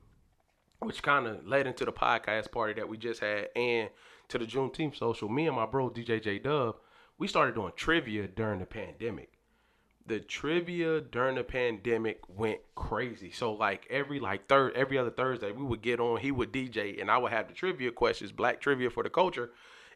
which 0.79 1.03
kind 1.03 1.27
of 1.27 1.45
led 1.45 1.67
into 1.67 1.85
the 1.85 1.91
podcast 1.91 2.51
party 2.51 2.73
that 2.73 2.87
we 2.87 2.97
just 2.97 3.19
had 3.19 3.49
and 3.55 3.89
to 4.29 4.37
the 4.37 4.45
Juneteenth 4.45 4.97
social. 4.97 5.27
Me 5.27 5.47
and 5.47 5.55
my 5.55 5.65
bro 5.65 5.89
DJ 5.89 6.21
J 6.21 6.39
Dub, 6.39 6.75
we 7.17 7.27
started 7.27 7.55
doing 7.55 7.73
trivia 7.75 8.27
during 8.27 8.59
the 8.59 8.65
pandemic. 8.65 9.33
The 10.07 10.19
trivia 10.19 11.01
during 11.01 11.35
the 11.35 11.43
pandemic 11.43 12.21
went 12.27 12.59
crazy. 12.75 13.31
So 13.31 13.53
like 13.53 13.85
every 13.89 14.19
like 14.19 14.47
third 14.47 14.73
every 14.75 14.97
other 14.97 15.11
Thursday 15.11 15.51
we 15.51 15.63
would 15.63 15.81
get 15.81 15.99
on, 15.99 16.19
he 16.19 16.31
would 16.31 16.51
DJ 16.51 16.99
and 16.99 17.11
I 17.11 17.17
would 17.17 17.31
have 17.31 17.47
the 17.47 17.53
trivia 17.53 17.91
questions, 17.91 18.31
black 18.31 18.59
trivia 18.59 18.89
for 18.89 19.03
the 19.03 19.09
culture, 19.09 19.51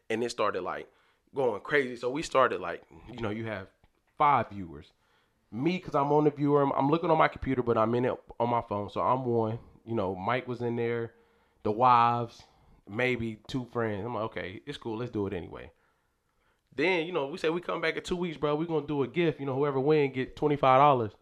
and 0.08 0.22
it 0.22 0.30
started 0.30 0.62
like 0.62 0.88
going 1.34 1.60
crazy. 1.62 1.96
So 1.96 2.10
we 2.10 2.22
started 2.22 2.60
like, 2.60 2.82
you 3.12 3.20
know, 3.20 3.30
you 3.30 3.46
have 3.46 3.66
five 4.16 4.50
viewers. 4.50 4.92
Me, 5.50 5.78
cause 5.78 5.94
I'm 5.94 6.10
on 6.12 6.24
the 6.24 6.30
viewer, 6.30 6.62
I'm, 6.62 6.72
I'm 6.72 6.90
looking 6.90 7.10
on 7.10 7.18
my 7.18 7.28
computer, 7.28 7.62
but 7.62 7.78
I'm 7.78 7.94
in 7.94 8.04
it 8.04 8.14
on 8.40 8.50
my 8.50 8.62
phone. 8.68 8.90
So 8.90 9.00
I'm 9.00 9.24
one. 9.24 9.58
You 9.84 9.94
know, 9.94 10.14
Mike 10.14 10.48
was 10.48 10.62
in 10.62 10.76
there, 10.76 11.12
the 11.62 11.70
wives, 11.70 12.42
maybe 12.88 13.38
two 13.48 13.66
friends. 13.72 14.04
I'm 14.04 14.14
like, 14.14 14.24
okay, 14.24 14.60
it's 14.66 14.78
cool. 14.78 14.96
Let's 14.96 15.10
do 15.10 15.26
it 15.26 15.32
anyway. 15.32 15.70
Then, 16.76 17.06
you 17.06 17.12
know, 17.12 17.26
we 17.26 17.38
say 17.38 17.50
we 17.50 17.60
come 17.60 17.80
back 17.80 17.96
in 17.96 18.02
two 18.02 18.16
weeks, 18.16 18.36
bro. 18.36 18.56
we 18.56 18.66
gonna 18.66 18.86
do 18.86 19.02
a 19.02 19.08
gift. 19.08 19.40
You 19.40 19.46
know, 19.46 19.54
whoever 19.54 19.78
win 19.78 20.12
get 20.12 20.36
twenty 20.36 20.56
five 20.56 20.80
dollars. 20.80 21.12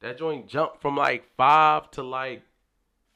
That 0.00 0.18
joint 0.18 0.48
jumped 0.48 0.82
from 0.82 0.96
like 0.96 1.24
five 1.36 1.90
to 1.92 2.02
like 2.02 2.42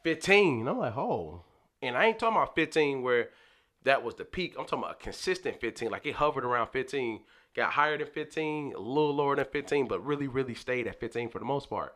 fifteen. 0.03 0.69
I'm 0.69 0.79
like, 0.79 0.97
oh. 0.97 1.45
And 1.83 1.97
I 1.97 2.07
ain't 2.07 2.19
talking 2.19 2.37
about 2.37 2.55
fifteen 2.55 3.03
where 3.03 3.31
that 3.85 4.03
was 4.03 4.15
the 4.15 4.25
peak. 4.25 4.55
I'm 4.59 4.65
talking 4.65 4.81
about 4.81 5.01
a 5.01 5.03
consistent 5.03 5.61
15. 5.61 5.91
Like 5.91 6.07
it 6.07 6.15
hovered 6.15 6.45
around 6.45 6.69
15, 6.69 7.21
got 7.55 7.73
higher 7.73 7.97
than 7.97 8.07
15, 8.07 8.75
a 8.75 8.79
little 8.79 9.15
lower 9.15 9.37
than 9.37 9.47
15, 9.47 9.89
but 9.89 10.05
really, 10.05 10.29
really 10.29 10.55
stayed 10.55 10.87
at 10.87 11.01
15 11.01 11.31
for 11.31 11.39
the 11.39 11.45
most 11.45 11.71
part. 11.71 11.95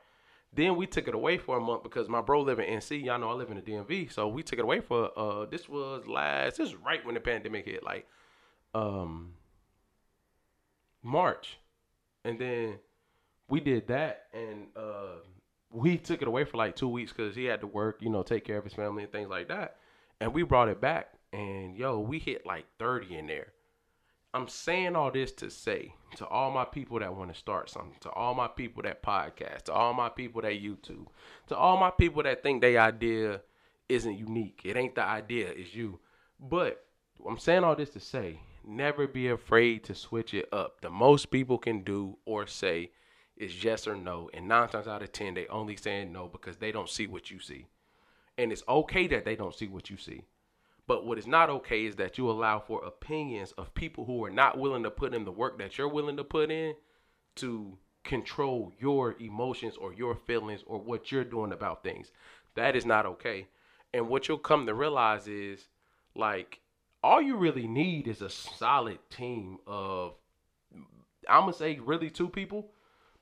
Then 0.52 0.76
we 0.76 0.86
took 0.86 1.08
it 1.08 1.14
away 1.14 1.36
for 1.36 1.56
a 1.56 1.60
month 1.60 1.82
because 1.82 2.08
my 2.08 2.20
bro 2.20 2.40
live 2.40 2.60
in 2.60 2.78
NC. 2.78 3.04
Y'all 3.04 3.18
know 3.18 3.30
I 3.30 3.34
live 3.34 3.50
in 3.50 3.56
the 3.56 3.62
DMV, 3.62 4.12
so 4.12 4.28
we 4.28 4.42
took 4.42 4.58
it 4.58 4.62
away 4.62 4.80
for 4.80 5.10
uh 5.18 5.46
this 5.46 5.68
was 5.68 6.06
last 6.06 6.58
this 6.58 6.72
was 6.72 6.76
right 6.76 7.04
when 7.04 7.14
the 7.14 7.20
pandemic 7.20 7.64
hit, 7.64 7.82
like 7.82 8.06
um 8.72 9.32
March. 11.04 11.58
And 12.24 12.38
then 12.38 12.78
we 13.48 13.60
did 13.60 13.86
that 13.88 14.24
and 14.32 14.66
uh 14.74 15.18
we 15.70 15.98
took 15.98 16.22
it 16.22 16.28
away 16.28 16.44
for 16.44 16.56
like 16.56 16.76
two 16.76 16.88
weeks 16.88 17.12
because 17.12 17.34
he 17.34 17.44
had 17.44 17.60
to 17.60 17.66
work, 17.66 17.98
you 18.00 18.08
know, 18.08 18.22
take 18.22 18.44
care 18.44 18.58
of 18.58 18.64
his 18.64 18.72
family 18.72 19.02
and 19.02 19.12
things 19.12 19.28
like 19.28 19.48
that. 19.48 19.76
And 20.20 20.32
we 20.32 20.42
brought 20.42 20.68
it 20.68 20.80
back 20.80 21.14
and 21.32 21.76
yo, 21.76 21.98
we 21.98 22.18
hit 22.18 22.46
like 22.46 22.64
30 22.78 23.16
in 23.16 23.26
there. 23.26 23.48
I'm 24.32 24.48
saying 24.48 24.96
all 24.96 25.12
this 25.12 25.30
to 25.32 25.50
say 25.50 25.94
to 26.16 26.26
all 26.26 26.50
my 26.50 26.64
people 26.64 26.98
that 26.98 27.14
want 27.14 27.32
to 27.32 27.38
start 27.38 27.70
something, 27.70 27.96
to 28.00 28.10
all 28.10 28.34
my 28.34 28.48
people 28.48 28.82
that 28.82 29.02
podcast, 29.02 29.62
to 29.64 29.72
all 29.72 29.94
my 29.94 30.08
people 30.08 30.42
that 30.42 30.60
YouTube, 30.60 31.06
to 31.48 31.56
all 31.56 31.76
my 31.76 31.90
people 31.90 32.22
that 32.24 32.42
think 32.42 32.60
their 32.60 32.80
idea 32.80 33.40
isn't 33.88 34.18
unique. 34.18 34.62
It 34.64 34.76
ain't 34.76 34.94
the 34.94 35.04
idea, 35.04 35.48
it's 35.50 35.74
you. 35.74 36.00
But 36.40 36.84
I'm 37.28 37.38
saying 37.38 37.62
all 37.62 37.76
this 37.76 37.90
to 37.90 38.00
say, 38.00 38.40
never 38.66 39.06
be 39.06 39.28
afraid 39.28 39.84
to 39.84 39.94
switch 39.94 40.34
it 40.34 40.48
up. 40.52 40.80
The 40.80 40.90
most 40.90 41.30
people 41.30 41.58
can 41.58 41.82
do 41.82 42.18
or 42.24 42.46
say 42.46 42.90
is 43.36 43.64
yes 43.64 43.86
or 43.86 43.96
no. 43.96 44.30
And 44.32 44.48
nine 44.48 44.68
times 44.68 44.86
out 44.86 45.02
of 45.02 45.12
ten, 45.12 45.34
they 45.34 45.46
only 45.48 45.76
saying 45.76 46.12
no 46.12 46.28
because 46.28 46.56
they 46.56 46.72
don't 46.72 46.88
see 46.88 47.06
what 47.06 47.30
you 47.30 47.38
see. 47.38 47.66
And 48.38 48.52
it's 48.52 48.64
okay 48.68 49.06
that 49.08 49.24
they 49.24 49.36
don't 49.36 49.54
see 49.54 49.68
what 49.68 49.90
you 49.90 49.96
see. 49.96 50.22
But 50.86 51.06
what 51.06 51.18
is 51.18 51.26
not 51.26 51.48
okay 51.48 51.86
is 51.86 51.96
that 51.96 52.18
you 52.18 52.30
allow 52.30 52.60
for 52.60 52.84
opinions 52.84 53.52
of 53.52 53.74
people 53.74 54.04
who 54.04 54.24
are 54.24 54.30
not 54.30 54.58
willing 54.58 54.82
to 54.82 54.90
put 54.90 55.14
in 55.14 55.24
the 55.24 55.32
work 55.32 55.58
that 55.58 55.78
you're 55.78 55.88
willing 55.88 56.16
to 56.16 56.24
put 56.24 56.50
in 56.50 56.74
to 57.36 57.78
control 58.04 58.70
your 58.78 59.16
emotions 59.18 59.76
or 59.76 59.94
your 59.94 60.14
feelings 60.14 60.62
or 60.66 60.78
what 60.78 61.10
you're 61.10 61.24
doing 61.24 61.52
about 61.52 61.82
things. 61.82 62.12
That 62.54 62.76
is 62.76 62.84
not 62.84 63.06
okay. 63.06 63.46
And 63.94 64.08
what 64.08 64.28
you'll 64.28 64.38
come 64.38 64.66
to 64.66 64.74
realize 64.74 65.26
is 65.26 65.68
like 66.14 66.60
all 67.04 67.20
you 67.20 67.36
really 67.36 67.66
need 67.66 68.08
is 68.08 68.22
a 68.22 68.30
solid 68.30 68.98
team 69.10 69.58
of 69.66 70.14
I'm 71.28 71.42
gonna 71.42 71.52
say 71.52 71.78
really 71.78 72.08
two 72.08 72.30
people, 72.30 72.70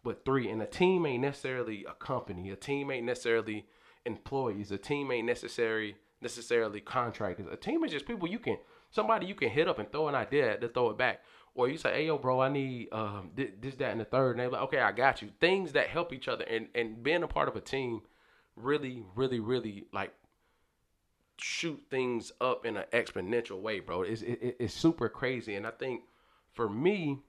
but 0.05 0.25
three. 0.25 0.49
And 0.49 0.63
a 0.63 0.67
team 0.67 1.05
ain't 1.05 1.23
necessarily 1.23 1.85
a 1.89 1.93
company. 1.95 2.51
A 2.51 2.57
team 2.57 2.93
ain't 2.93 3.07
necessarily 3.07 3.67
employees. 4.07 4.71
A 4.71 4.79
team 4.79 5.11
ain't 5.11 5.27
necessary 5.27 5.97
necessarily 6.21 6.81
contractors. 6.81 7.49
A 7.51 7.57
team 7.57 7.83
is 7.83 7.91
just 7.91 8.07
people 8.07 8.29
you 8.29 8.39
can 8.39 8.57
somebody 8.93 9.27
you 9.27 9.35
can 9.35 9.51
hit 9.51 9.67
up 9.67 9.81
and 9.81 9.91
throw 9.91 10.07
an 10.07 10.15
idea 10.15 10.57
to 10.59 10.69
throw 10.69 10.91
it 10.91 10.97
back. 10.97 11.23
Or 11.55 11.69
you 11.69 11.77
say, 11.77 11.93
"Hey, 11.93 12.07
yo, 12.07 12.19
bro, 12.19 12.41
I 12.41 12.49
need 12.51 12.89
um, 12.93 13.33
this, 13.35 13.51
this, 13.61 13.75
that, 13.75 13.91
and 13.91 14.01
the 14.01 14.05
third. 14.05 14.33
And 14.33 14.41
they're 14.41 14.49
like, 14.49 14.63
"Okay, 14.63 14.79
I 14.79 14.93
got 14.93 15.23
you." 15.23 15.31
Things 15.41 15.73
that 15.73 15.89
help 15.89 16.13
each 16.13 16.29
other, 16.29 16.45
and 16.45 16.69
and 16.77 17.03
being 17.03 17.25
a 17.25 17.29
part 17.29 17.49
of 17.49 17.57
a 17.57 17.61
team, 17.61 18.03
really, 18.55 19.03
really, 19.17 19.41
really 19.41 19.87
like 19.93 20.15
shoot 21.39 21.83
things 21.91 22.33
up 22.41 22.65
in 22.65 22.77
an 22.77 22.85
exponential 22.93 23.61
way, 23.61 23.81
bro. 23.81 24.03
It's 24.03 24.23
it, 24.23 24.57
it's 24.59 24.75
super 24.75 25.09
crazy, 25.09 25.55
and 25.55 25.67
I 25.67 25.71
think 25.71 26.03
for 26.53 26.69
me, 26.69 27.21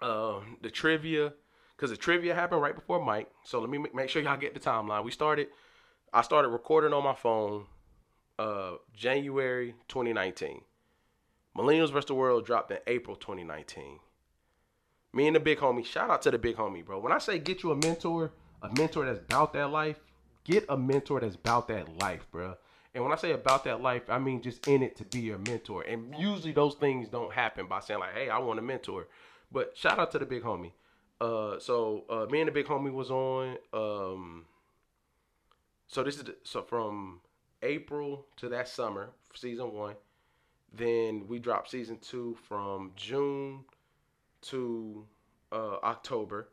um, 0.00 0.58
the 0.62 0.70
trivia, 0.70 1.32
because 1.76 1.90
the 1.90 1.96
trivia 1.96 2.34
happened 2.34 2.62
right 2.62 2.74
before 2.74 3.04
Mike. 3.04 3.30
So 3.44 3.60
let 3.60 3.70
me 3.70 3.84
make 3.94 4.08
sure 4.08 4.22
y'all 4.22 4.36
get 4.36 4.54
the 4.54 4.60
timeline. 4.60 5.04
We 5.04 5.10
started 5.10 5.48
I 6.12 6.22
started 6.22 6.50
recording 6.50 6.92
on 6.92 7.02
my 7.02 7.14
phone 7.14 7.66
uh 8.38 8.72
January 8.94 9.74
2019. 9.88 10.60
Millennials 11.56 11.92
vs. 11.92 12.06
the 12.06 12.14
World 12.14 12.44
dropped 12.44 12.70
in 12.70 12.78
April 12.86 13.16
2019. 13.16 14.00
Me 15.12 15.28
and 15.28 15.36
the 15.36 15.40
big 15.40 15.58
homie, 15.58 15.84
shout 15.84 16.10
out 16.10 16.22
to 16.22 16.30
the 16.30 16.38
big 16.38 16.56
homie, 16.56 16.84
bro. 16.84 16.98
When 16.98 17.12
I 17.12 17.18
say 17.18 17.38
get 17.38 17.62
you 17.62 17.70
a 17.70 17.76
mentor, 17.76 18.32
a 18.62 18.68
mentor 18.76 19.06
that's 19.06 19.20
about 19.20 19.52
that 19.52 19.70
life, 19.70 20.00
get 20.42 20.64
a 20.68 20.76
mentor 20.76 21.20
that's 21.20 21.36
about 21.36 21.68
that 21.68 21.98
life, 21.98 22.26
bro. 22.32 22.56
And 22.94 23.02
when 23.02 23.12
I 23.12 23.16
say 23.16 23.32
about 23.32 23.64
that 23.64 23.82
life, 23.82 24.08
I 24.08 24.18
mean 24.18 24.40
just 24.40 24.66
in 24.68 24.82
it 24.82 24.96
to 24.96 25.04
be 25.04 25.20
your 25.20 25.38
mentor. 25.38 25.82
And 25.82 26.14
usually 26.16 26.52
those 26.52 26.74
things 26.74 27.08
don't 27.08 27.32
happen 27.32 27.66
by 27.66 27.80
saying 27.80 28.00
like, 28.00 28.14
"Hey, 28.14 28.28
I 28.28 28.38
want 28.38 28.58
a 28.58 28.62
mentor." 28.62 29.08
But 29.50 29.76
shout 29.76 29.98
out 29.98 30.12
to 30.12 30.18
the 30.18 30.26
big 30.26 30.42
homie. 30.42 30.72
Uh, 31.20 31.58
so 31.58 32.04
uh, 32.08 32.26
me 32.30 32.40
and 32.40 32.48
the 32.48 32.52
big 32.52 32.66
homie 32.66 32.92
was 32.92 33.10
on. 33.10 33.56
Um, 33.72 34.44
so 35.86 36.02
this 36.02 36.16
is 36.16 36.24
the, 36.24 36.36
so 36.44 36.62
from 36.62 37.20
April 37.62 38.26
to 38.36 38.48
that 38.50 38.68
summer, 38.68 39.10
season 39.34 39.72
one. 39.72 39.94
Then 40.72 41.26
we 41.28 41.38
dropped 41.38 41.70
season 41.70 41.98
two 41.98 42.36
from 42.48 42.92
June 42.96 43.64
to 44.42 45.06
uh, 45.52 45.76
October. 45.82 46.48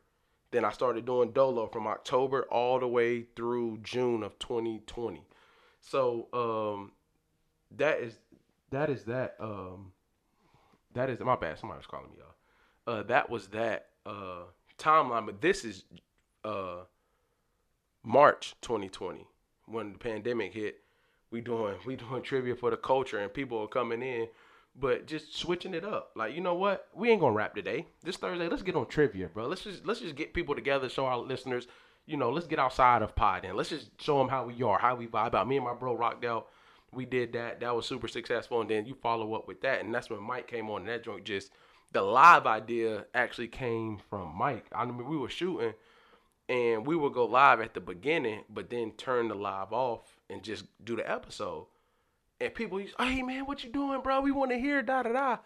Then 0.52 0.64
I 0.64 0.70
started 0.70 1.06
doing 1.06 1.32
Dolo 1.32 1.66
from 1.66 1.86
October 1.86 2.46
all 2.50 2.78
the 2.78 2.86
way 2.86 3.26
through 3.34 3.78
June 3.82 4.22
of 4.22 4.38
2020. 4.38 5.24
So 5.82 6.28
um, 6.32 6.92
that 7.76 8.00
is 8.00 8.14
that 8.70 8.88
is 8.88 9.04
that. 9.04 9.36
Um, 9.38 9.92
that 10.94 11.10
is 11.10 11.20
my 11.20 11.36
bad. 11.36 11.58
Somebody 11.58 11.78
was 11.78 11.86
calling 11.86 12.10
me 12.10 12.18
y'all. 12.18 12.94
Uh, 12.94 13.02
that 13.04 13.30
was 13.30 13.48
that 13.48 13.88
uh 14.04 14.44
timeline, 14.78 15.26
but 15.26 15.40
this 15.40 15.64
is 15.64 15.84
uh 16.44 16.80
March 18.02 18.54
2020 18.62 19.26
when 19.66 19.92
the 19.92 19.98
pandemic 19.98 20.52
hit. 20.52 20.80
We 21.30 21.40
doing 21.40 21.76
we 21.86 21.96
doing 21.96 22.22
trivia 22.22 22.54
for 22.54 22.70
the 22.70 22.76
culture 22.76 23.18
and 23.18 23.32
people 23.32 23.58
are 23.60 23.68
coming 23.68 24.02
in, 24.02 24.28
but 24.78 25.06
just 25.06 25.36
switching 25.36 25.72
it 25.74 25.84
up. 25.84 26.10
Like 26.14 26.34
you 26.34 26.40
know 26.40 26.54
what, 26.54 26.88
we 26.94 27.10
ain't 27.10 27.20
gonna 27.20 27.34
rap 27.34 27.54
today. 27.54 27.86
This 28.02 28.16
Thursday, 28.16 28.48
let's 28.48 28.62
get 28.62 28.76
on 28.76 28.86
trivia, 28.86 29.28
bro. 29.28 29.46
Let's 29.46 29.62
just 29.62 29.86
let's 29.86 30.00
just 30.00 30.16
get 30.16 30.34
people 30.34 30.54
together, 30.54 30.88
show 30.88 31.06
our 31.06 31.18
listeners. 31.18 31.68
You 32.06 32.16
know, 32.16 32.30
let's 32.30 32.46
get 32.46 32.58
outside 32.58 33.02
of 33.02 33.14
pod 33.14 33.44
and 33.44 33.56
let's 33.56 33.68
just 33.68 33.90
show 34.00 34.18
them 34.18 34.28
how 34.28 34.46
we 34.46 34.62
are, 34.62 34.78
how 34.78 34.96
we 34.96 35.06
vibe 35.06 35.34
out. 35.34 35.48
Me 35.48 35.56
and 35.56 35.64
my 35.64 35.74
bro 35.74 35.94
Rockdale, 35.94 36.46
we 36.92 37.04
did 37.04 37.32
that. 37.34 37.60
That 37.60 37.74
was 37.74 37.86
super 37.86 38.08
successful, 38.08 38.60
and 38.60 38.68
then 38.68 38.86
you 38.86 38.94
follow 38.94 39.34
up 39.34 39.46
with 39.46 39.62
that, 39.62 39.84
and 39.84 39.94
that's 39.94 40.10
when 40.10 40.22
Mike 40.22 40.48
came 40.48 40.68
on. 40.68 40.82
And 40.82 40.88
that 40.90 41.04
joint 41.04 41.24
just 41.24 41.52
the 41.92 42.02
live 42.02 42.46
idea 42.46 43.06
actually 43.14 43.48
came 43.48 44.00
from 44.10 44.36
Mike. 44.36 44.66
I 44.72 44.84
mean, 44.84 45.08
we 45.08 45.16
were 45.16 45.28
shooting 45.28 45.74
and 46.48 46.86
we 46.86 46.96
would 46.96 47.14
go 47.14 47.24
live 47.24 47.60
at 47.60 47.74
the 47.74 47.80
beginning, 47.80 48.44
but 48.50 48.70
then 48.70 48.92
turn 48.92 49.28
the 49.28 49.34
live 49.34 49.72
off 49.72 50.18
and 50.28 50.42
just 50.42 50.64
do 50.84 50.96
the 50.96 51.10
episode. 51.10 51.66
And 52.40 52.54
people 52.54 52.82
hey 52.98 53.22
man, 53.22 53.46
what 53.46 53.62
you 53.62 53.70
doing, 53.70 54.00
bro? 54.02 54.20
We 54.20 54.32
want 54.32 54.50
to 54.50 54.58
hear 54.58 54.82
da 54.82 55.02
da 55.02 55.12
da. 55.12 55.36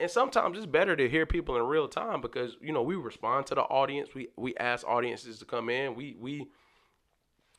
And 0.00 0.10
sometimes 0.10 0.58
it's 0.58 0.66
better 0.66 0.96
to 0.96 1.08
hear 1.08 1.24
people 1.24 1.56
in 1.56 1.62
real 1.62 1.86
time 1.86 2.20
because 2.20 2.56
you 2.60 2.72
know 2.72 2.82
we 2.82 2.96
respond 2.96 3.46
to 3.46 3.54
the 3.54 3.62
audience. 3.62 4.14
We 4.14 4.28
we 4.36 4.54
ask 4.56 4.86
audiences 4.86 5.38
to 5.38 5.44
come 5.44 5.68
in. 5.68 5.94
We 5.94 6.16
we 6.18 6.48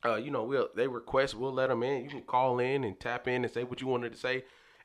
uh, 0.06 0.16
you 0.16 0.30
know, 0.30 0.44
we'll 0.44 0.70
they 0.76 0.88
request, 0.88 1.36
we'll 1.36 1.54
let 1.54 1.70
them 1.70 1.84
in. 1.84 2.04
You 2.04 2.10
can 2.10 2.22
call 2.22 2.60
in 2.60 2.84
and 2.84 3.00
tap 3.00 3.28
in 3.28 3.44
and 3.44 3.52
say 3.52 3.64
what 3.64 3.82
you 3.82 3.88
wanted 3.88 4.14
to 4.14 4.20
say. 4.20 4.44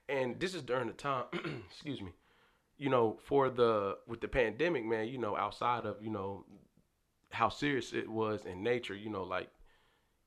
And 0.09 0.41
this 0.41 0.55
is 0.55 0.63
during 0.63 0.87
the 0.87 0.95
time, 0.95 1.25
excuse 1.71 2.01
me, 2.01 2.13
you 2.79 2.89
know, 2.89 3.19
for 3.25 3.51
the 3.51 3.99
with 4.07 4.21
the 4.21 4.29
pandemic, 4.29 4.85
man. 4.85 5.09
You 5.09 5.19
know, 5.19 5.37
outside 5.37 5.85
of 5.85 5.97
you 6.01 6.11
know 6.11 6.47
how 7.31 7.49
serious 7.49 7.93
it 7.93 8.09
was 8.09 8.45
in 8.45 8.63
nature, 8.63 8.95
you 8.95 9.09
know, 9.11 9.23
like, 9.23 9.49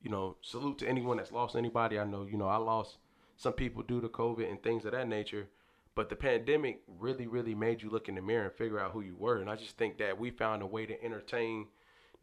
you 0.01 0.09
know, 0.09 0.38
salute 0.41 0.77
to 0.79 0.88
anyone 0.88 1.17
that's 1.17 1.31
lost 1.31 1.55
anybody. 1.55 1.99
I 1.99 2.05
know, 2.05 2.25
you 2.25 2.38
know, 2.38 2.47
I 2.47 2.57
lost 2.57 2.97
some 3.36 3.53
people 3.53 3.83
due 3.83 3.99
to 3.99 4.07
COVID 4.07 4.49
and 4.49 4.62
things 4.62 4.86
of 4.86 4.91
that 4.91 5.07
nature. 5.07 5.49
But 5.95 6.10
the 6.10 6.15
pandemic 6.15 6.82
really, 6.88 7.27
really 7.27 7.53
made 7.53 7.82
you 7.82 7.89
look 7.89 8.10
in 8.10 8.15
the 8.15 8.21
mirror 8.21 8.45
and 8.45 8.53
figure 8.53 8.79
out 8.79 8.91
who 8.91 9.01
you 9.01 9.15
were. 9.15 9.38
And 9.38 9.49
I 9.49 9.56
just 9.56 9.77
think 9.77 9.97
that 9.99 10.19
we 10.19 10.32
found 10.32 10.62
a 10.62 10.67
way 10.67 10.86
to 10.86 11.03
entertain 11.03 11.67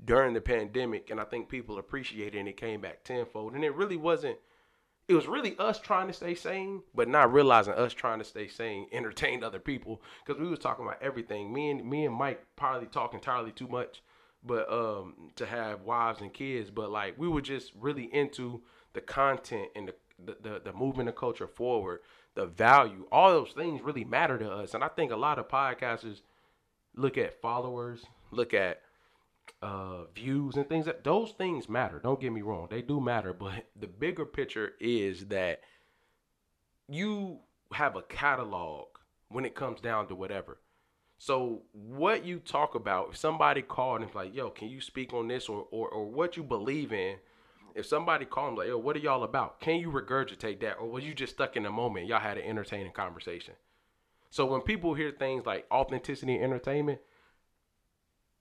during 0.04 0.34
the 0.34 0.40
pandemic. 0.40 1.10
And 1.10 1.20
I 1.20 1.24
think 1.24 1.48
people 1.48 1.78
appreciated 1.78 2.34
it 2.34 2.38
and 2.40 2.48
it 2.48 2.56
came 2.56 2.80
back 2.80 3.04
tenfold. 3.04 3.54
And 3.54 3.62
it 3.62 3.74
really 3.74 3.96
wasn't, 3.96 4.38
it 5.06 5.14
was 5.14 5.28
really 5.28 5.54
us 5.58 5.78
trying 5.78 6.08
to 6.08 6.12
stay 6.12 6.34
sane, 6.34 6.82
but 6.94 7.08
not 7.08 7.32
realizing 7.32 7.74
us 7.74 7.94
trying 7.94 8.18
to 8.18 8.24
stay 8.24 8.48
sane 8.48 8.86
entertained 8.92 9.44
other 9.44 9.60
people. 9.60 10.02
Because 10.26 10.40
we 10.40 10.48
was 10.48 10.58
talking 10.58 10.84
about 10.84 11.02
everything. 11.02 11.52
Me 11.52 11.70
and 11.70 11.88
me 11.88 12.04
and 12.06 12.14
Mike 12.14 12.44
probably 12.56 12.88
talk 12.88 13.14
entirely 13.14 13.52
too 13.52 13.68
much 13.68 14.02
but 14.42 14.72
um 14.72 15.12
to 15.36 15.44
have 15.44 15.82
wives 15.82 16.22
and 16.22 16.32
kids 16.32 16.70
but 16.70 16.90
like 16.90 17.12
we 17.18 17.28
were 17.28 17.42
just 17.42 17.72
really 17.78 18.04
into 18.04 18.62
the 18.94 19.00
content 19.02 19.68
and 19.76 19.88
the 19.88 19.94
the, 20.24 20.36
the, 20.42 20.60
the 20.64 20.72
movement 20.72 21.08
of 21.08 21.16
culture 21.16 21.46
forward 21.46 22.00
the 22.40 22.46
value. 22.46 23.06
All 23.12 23.28
those 23.30 23.52
things 23.52 23.82
really 23.82 24.04
matter 24.04 24.38
to 24.38 24.50
us. 24.50 24.72
And 24.74 24.82
i 24.82 24.88
think 24.88 25.12
a 25.12 25.16
lot 25.16 25.38
of 25.38 25.48
podcasters 25.48 26.22
look 26.96 27.18
at 27.18 27.40
followers 27.40 28.04
look 28.32 28.52
at 28.52 28.80
uh 29.62 30.04
views 30.14 30.56
and 30.56 30.68
things 30.68 30.86
that 30.86 31.04
those 31.04 31.32
things 31.32 31.68
matter. 31.68 32.00
Don't 32.02 32.20
get 32.20 32.32
me 32.32 32.42
wrong. 32.42 32.68
They 32.70 32.82
do 32.82 33.00
matter. 33.00 33.32
But 33.34 33.66
the 33.78 33.86
bigger 33.86 34.24
picture 34.24 34.72
is 34.80 35.26
that 35.26 35.60
you 36.88 37.40
have 37.72 37.94
a 37.96 38.02
catalog 38.02 38.86
when 39.28 39.44
it 39.44 39.54
comes 39.54 39.80
down 39.80 40.08
to 40.08 40.14
whatever. 40.14 40.58
So 41.18 41.62
what 41.72 42.24
you 42.24 42.38
talk 42.38 42.74
about, 42.74 43.10
if 43.10 43.16
somebody 43.18 43.60
called 43.60 44.00
and 44.00 44.14
like, 44.14 44.34
yo, 44.34 44.48
can 44.48 44.68
you 44.68 44.80
speak 44.80 45.12
on 45.12 45.28
this 45.28 45.48
or 45.48 45.66
or, 45.70 45.88
or 45.90 46.06
what 46.06 46.38
you 46.38 46.42
believe 46.42 46.90
in? 46.92 47.16
If 47.74 47.86
somebody 47.86 48.26
and 48.36 48.56
like, 48.56 48.68
yo, 48.68 48.78
what 48.78 48.96
are 48.96 49.00
y'all 49.00 49.24
about? 49.24 49.60
Can 49.60 49.76
you 49.76 49.90
regurgitate 49.90 50.60
that? 50.60 50.74
Or 50.74 50.88
was 50.88 51.04
you 51.04 51.14
just 51.14 51.34
stuck 51.34 51.56
in 51.56 51.62
the 51.62 51.70
moment? 51.70 52.06
Y'all 52.06 52.20
had 52.20 52.38
an 52.38 52.44
entertaining 52.44 52.92
conversation. 52.92 53.54
So 54.30 54.46
when 54.46 54.60
people 54.60 54.94
hear 54.94 55.10
things 55.10 55.46
like 55.46 55.66
authenticity 55.70 56.36
and 56.36 56.44
entertainment, 56.44 57.00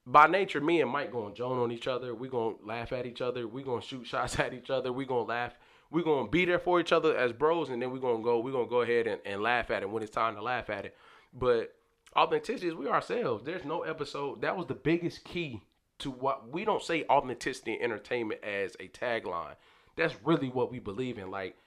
by 0.05 0.27
nature, 0.27 0.61
me 0.61 0.81
and 0.81 0.89
Mike 0.89 1.11
gonna 1.11 1.33
joan 1.33 1.59
on 1.59 1.71
each 1.71 1.87
other. 1.87 2.15
We 2.15 2.29
gonna 2.29 2.55
laugh 2.63 2.91
at 2.91 3.05
each 3.05 3.21
other. 3.21 3.47
We 3.47 3.63
gonna 3.63 3.81
shoot 3.81 4.05
shots 4.07 4.39
at 4.39 4.53
each 4.53 4.69
other. 4.69 4.91
We 4.91 5.05
gonna 5.05 5.23
laugh. 5.23 5.53
We 5.91 6.03
gonna 6.03 6.29
be 6.29 6.45
there 6.45 6.59
for 6.59 6.79
each 6.79 6.91
other 6.91 7.15
as 7.15 7.33
bros, 7.33 7.69
and 7.69 7.81
then 7.81 7.91
we 7.91 7.99
gonna 7.99 8.23
go. 8.23 8.39
We 8.39 8.51
gonna 8.51 8.67
go 8.67 8.81
ahead 8.81 9.07
and, 9.07 9.21
and 9.25 9.41
laugh 9.41 9.71
at 9.71 9.83
it 9.83 9.89
when 9.89 10.03
it's 10.03 10.11
time 10.11 10.35
to 10.35 10.41
laugh 10.41 10.69
at 10.69 10.85
it. 10.85 10.95
But 11.33 11.75
authenticity 12.15 12.67
is 12.67 12.75
we 12.75 12.87
ourselves. 12.87 13.43
There's 13.43 13.65
no 13.65 13.83
episode 13.83 14.41
that 14.41 14.57
was 14.57 14.67
the 14.67 14.75
biggest 14.75 15.23
key 15.23 15.61
to 15.99 16.11
what 16.11 16.51
we 16.51 16.65
don't 16.65 16.81
say 16.81 17.05
authenticity 17.09 17.73
and 17.73 17.83
entertainment 17.83 18.43
as 18.43 18.75
a 18.79 18.87
tagline. 18.87 19.55
That's 19.95 20.15
really 20.23 20.49
what 20.49 20.71
we 20.71 20.79
believe 20.79 21.17
in. 21.17 21.29
Like 21.31 21.57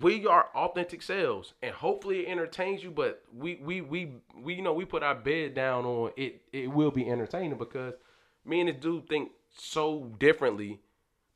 we 0.00 0.26
are 0.26 0.48
authentic 0.54 1.02
selves 1.02 1.54
and 1.62 1.74
hopefully 1.74 2.26
it 2.26 2.30
entertains 2.30 2.82
you, 2.82 2.90
but 2.90 3.22
we 3.36 3.60
we 3.62 3.80
we 3.80 4.12
we 4.40 4.54
you 4.54 4.62
know 4.62 4.72
we 4.72 4.84
put 4.84 5.02
our 5.02 5.14
bed 5.14 5.54
down 5.54 5.84
on 5.84 6.12
it 6.16 6.42
it 6.52 6.70
will 6.70 6.90
be 6.90 7.08
entertaining 7.08 7.58
because 7.58 7.94
me 8.44 8.60
and 8.60 8.68
this 8.68 8.76
dude 8.76 9.08
think 9.08 9.30
so 9.56 10.10
differently 10.18 10.80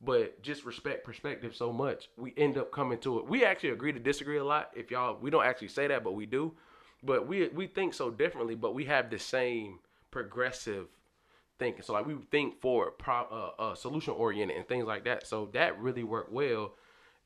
but 0.00 0.40
just 0.42 0.64
respect 0.64 1.04
perspective 1.04 1.56
so 1.56 1.72
much 1.72 2.08
we 2.16 2.32
end 2.36 2.56
up 2.56 2.70
coming 2.70 2.98
to 2.98 3.18
it 3.18 3.26
we 3.26 3.44
actually 3.44 3.70
agree 3.70 3.92
to 3.92 3.98
disagree 3.98 4.36
a 4.36 4.44
lot 4.44 4.70
if 4.74 4.90
y'all 4.90 5.18
we 5.20 5.30
don't 5.30 5.44
actually 5.44 5.68
say 5.68 5.86
that 5.86 6.04
but 6.04 6.12
we 6.12 6.26
do 6.26 6.52
but 7.02 7.26
we 7.26 7.48
we 7.48 7.66
think 7.66 7.94
so 7.94 8.10
differently, 8.10 8.54
but 8.54 8.74
we 8.74 8.84
have 8.84 9.10
the 9.10 9.18
same 9.18 9.78
progressive 10.10 10.86
thinking. 11.58 11.82
So 11.82 11.92
like 11.92 12.06
we 12.06 12.16
think 12.30 12.60
forward, 12.60 12.92
pro, 12.98 13.22
uh, 13.30 13.62
uh, 13.62 13.74
solution 13.74 14.14
oriented, 14.14 14.56
and 14.56 14.68
things 14.68 14.86
like 14.86 15.04
that. 15.04 15.26
So 15.26 15.48
that 15.52 15.78
really 15.78 16.04
worked 16.04 16.32
well. 16.32 16.74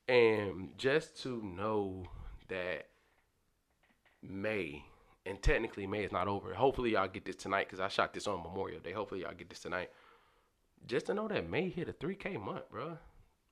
And 0.08 0.70
just 0.76 1.22
to 1.22 1.42
know 1.42 2.04
that 2.48 2.88
May, 4.22 4.84
and 5.24 5.40
technically 5.42 5.86
May 5.86 6.04
is 6.04 6.12
not 6.12 6.28
over. 6.28 6.52
Hopefully 6.54 6.92
y'all 6.92 7.08
get 7.08 7.24
this 7.24 7.36
tonight 7.36 7.66
because 7.68 7.80
I 7.80 7.88
shot 7.88 8.12
this 8.12 8.26
on 8.26 8.42
Memorial 8.42 8.80
Day. 8.80 8.92
Hopefully 8.92 9.22
y'all 9.22 9.34
get 9.36 9.48
this 9.48 9.60
tonight. 9.60 9.90
Just 10.86 11.06
to 11.06 11.14
know 11.14 11.28
that 11.28 11.48
May 11.48 11.68
hit 11.68 11.88
a 11.88 11.92
3K 11.92 12.42
month, 12.42 12.70
bro. 12.70 12.98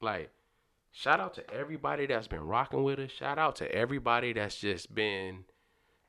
Like, 0.01 0.31
shout 0.93 1.21
out 1.21 1.35
to 1.35 1.51
everybody 1.55 2.07
that's 2.07 2.27
been 2.27 2.41
rocking 2.47 2.83
with 2.83 2.99
us. 2.99 3.11
Shout 3.11 3.39
out 3.39 3.57
to 3.57 3.71
everybody 3.71 4.33
that's 4.33 4.59
just 4.59 4.95
been 4.95 5.45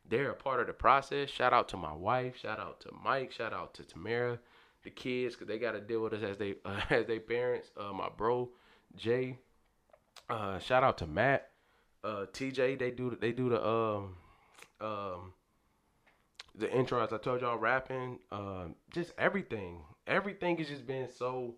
they're 0.09 0.31
a 0.31 0.35
part 0.35 0.59
of 0.59 0.67
the 0.67 0.73
process. 0.73 1.29
Shout 1.29 1.53
out 1.53 1.69
to 1.69 1.77
my 1.77 1.93
wife. 1.93 2.37
Shout 2.37 2.59
out 2.59 2.79
to 2.81 2.89
Mike. 3.03 3.31
Shout 3.31 3.53
out 3.53 3.73
to 3.75 3.83
Tamara, 3.83 4.39
the 4.83 4.89
kids, 4.89 5.35
because 5.35 5.47
they 5.47 5.59
got 5.59 5.71
to 5.73 5.81
deal 5.81 6.01
with 6.01 6.13
us 6.13 6.23
as 6.23 6.37
they 6.37 6.55
uh, 6.65 6.81
as 6.89 7.05
they 7.05 7.19
parents. 7.19 7.71
Uh, 7.77 7.93
my 7.93 8.09
bro 8.15 8.49
Jay. 8.95 9.37
Uh, 10.29 10.59
shout 10.59 10.83
out 10.83 10.97
to 10.99 11.07
Matt, 11.07 11.49
uh, 12.03 12.25
TJ. 12.33 12.77
They 12.79 12.91
do 12.91 13.17
they 13.19 13.31
do 13.31 13.49
the 13.49 13.65
um 13.67 14.15
um 14.81 15.33
the 16.55 16.71
intro 16.73 17.03
as 17.03 17.13
I 17.13 17.17
told 17.17 17.41
y'all 17.41 17.57
rapping. 17.57 18.19
Um, 18.31 18.75
just 18.91 19.13
everything. 19.17 19.81
Everything 20.07 20.57
has 20.57 20.67
just 20.67 20.85
been 20.87 21.07
so 21.11 21.55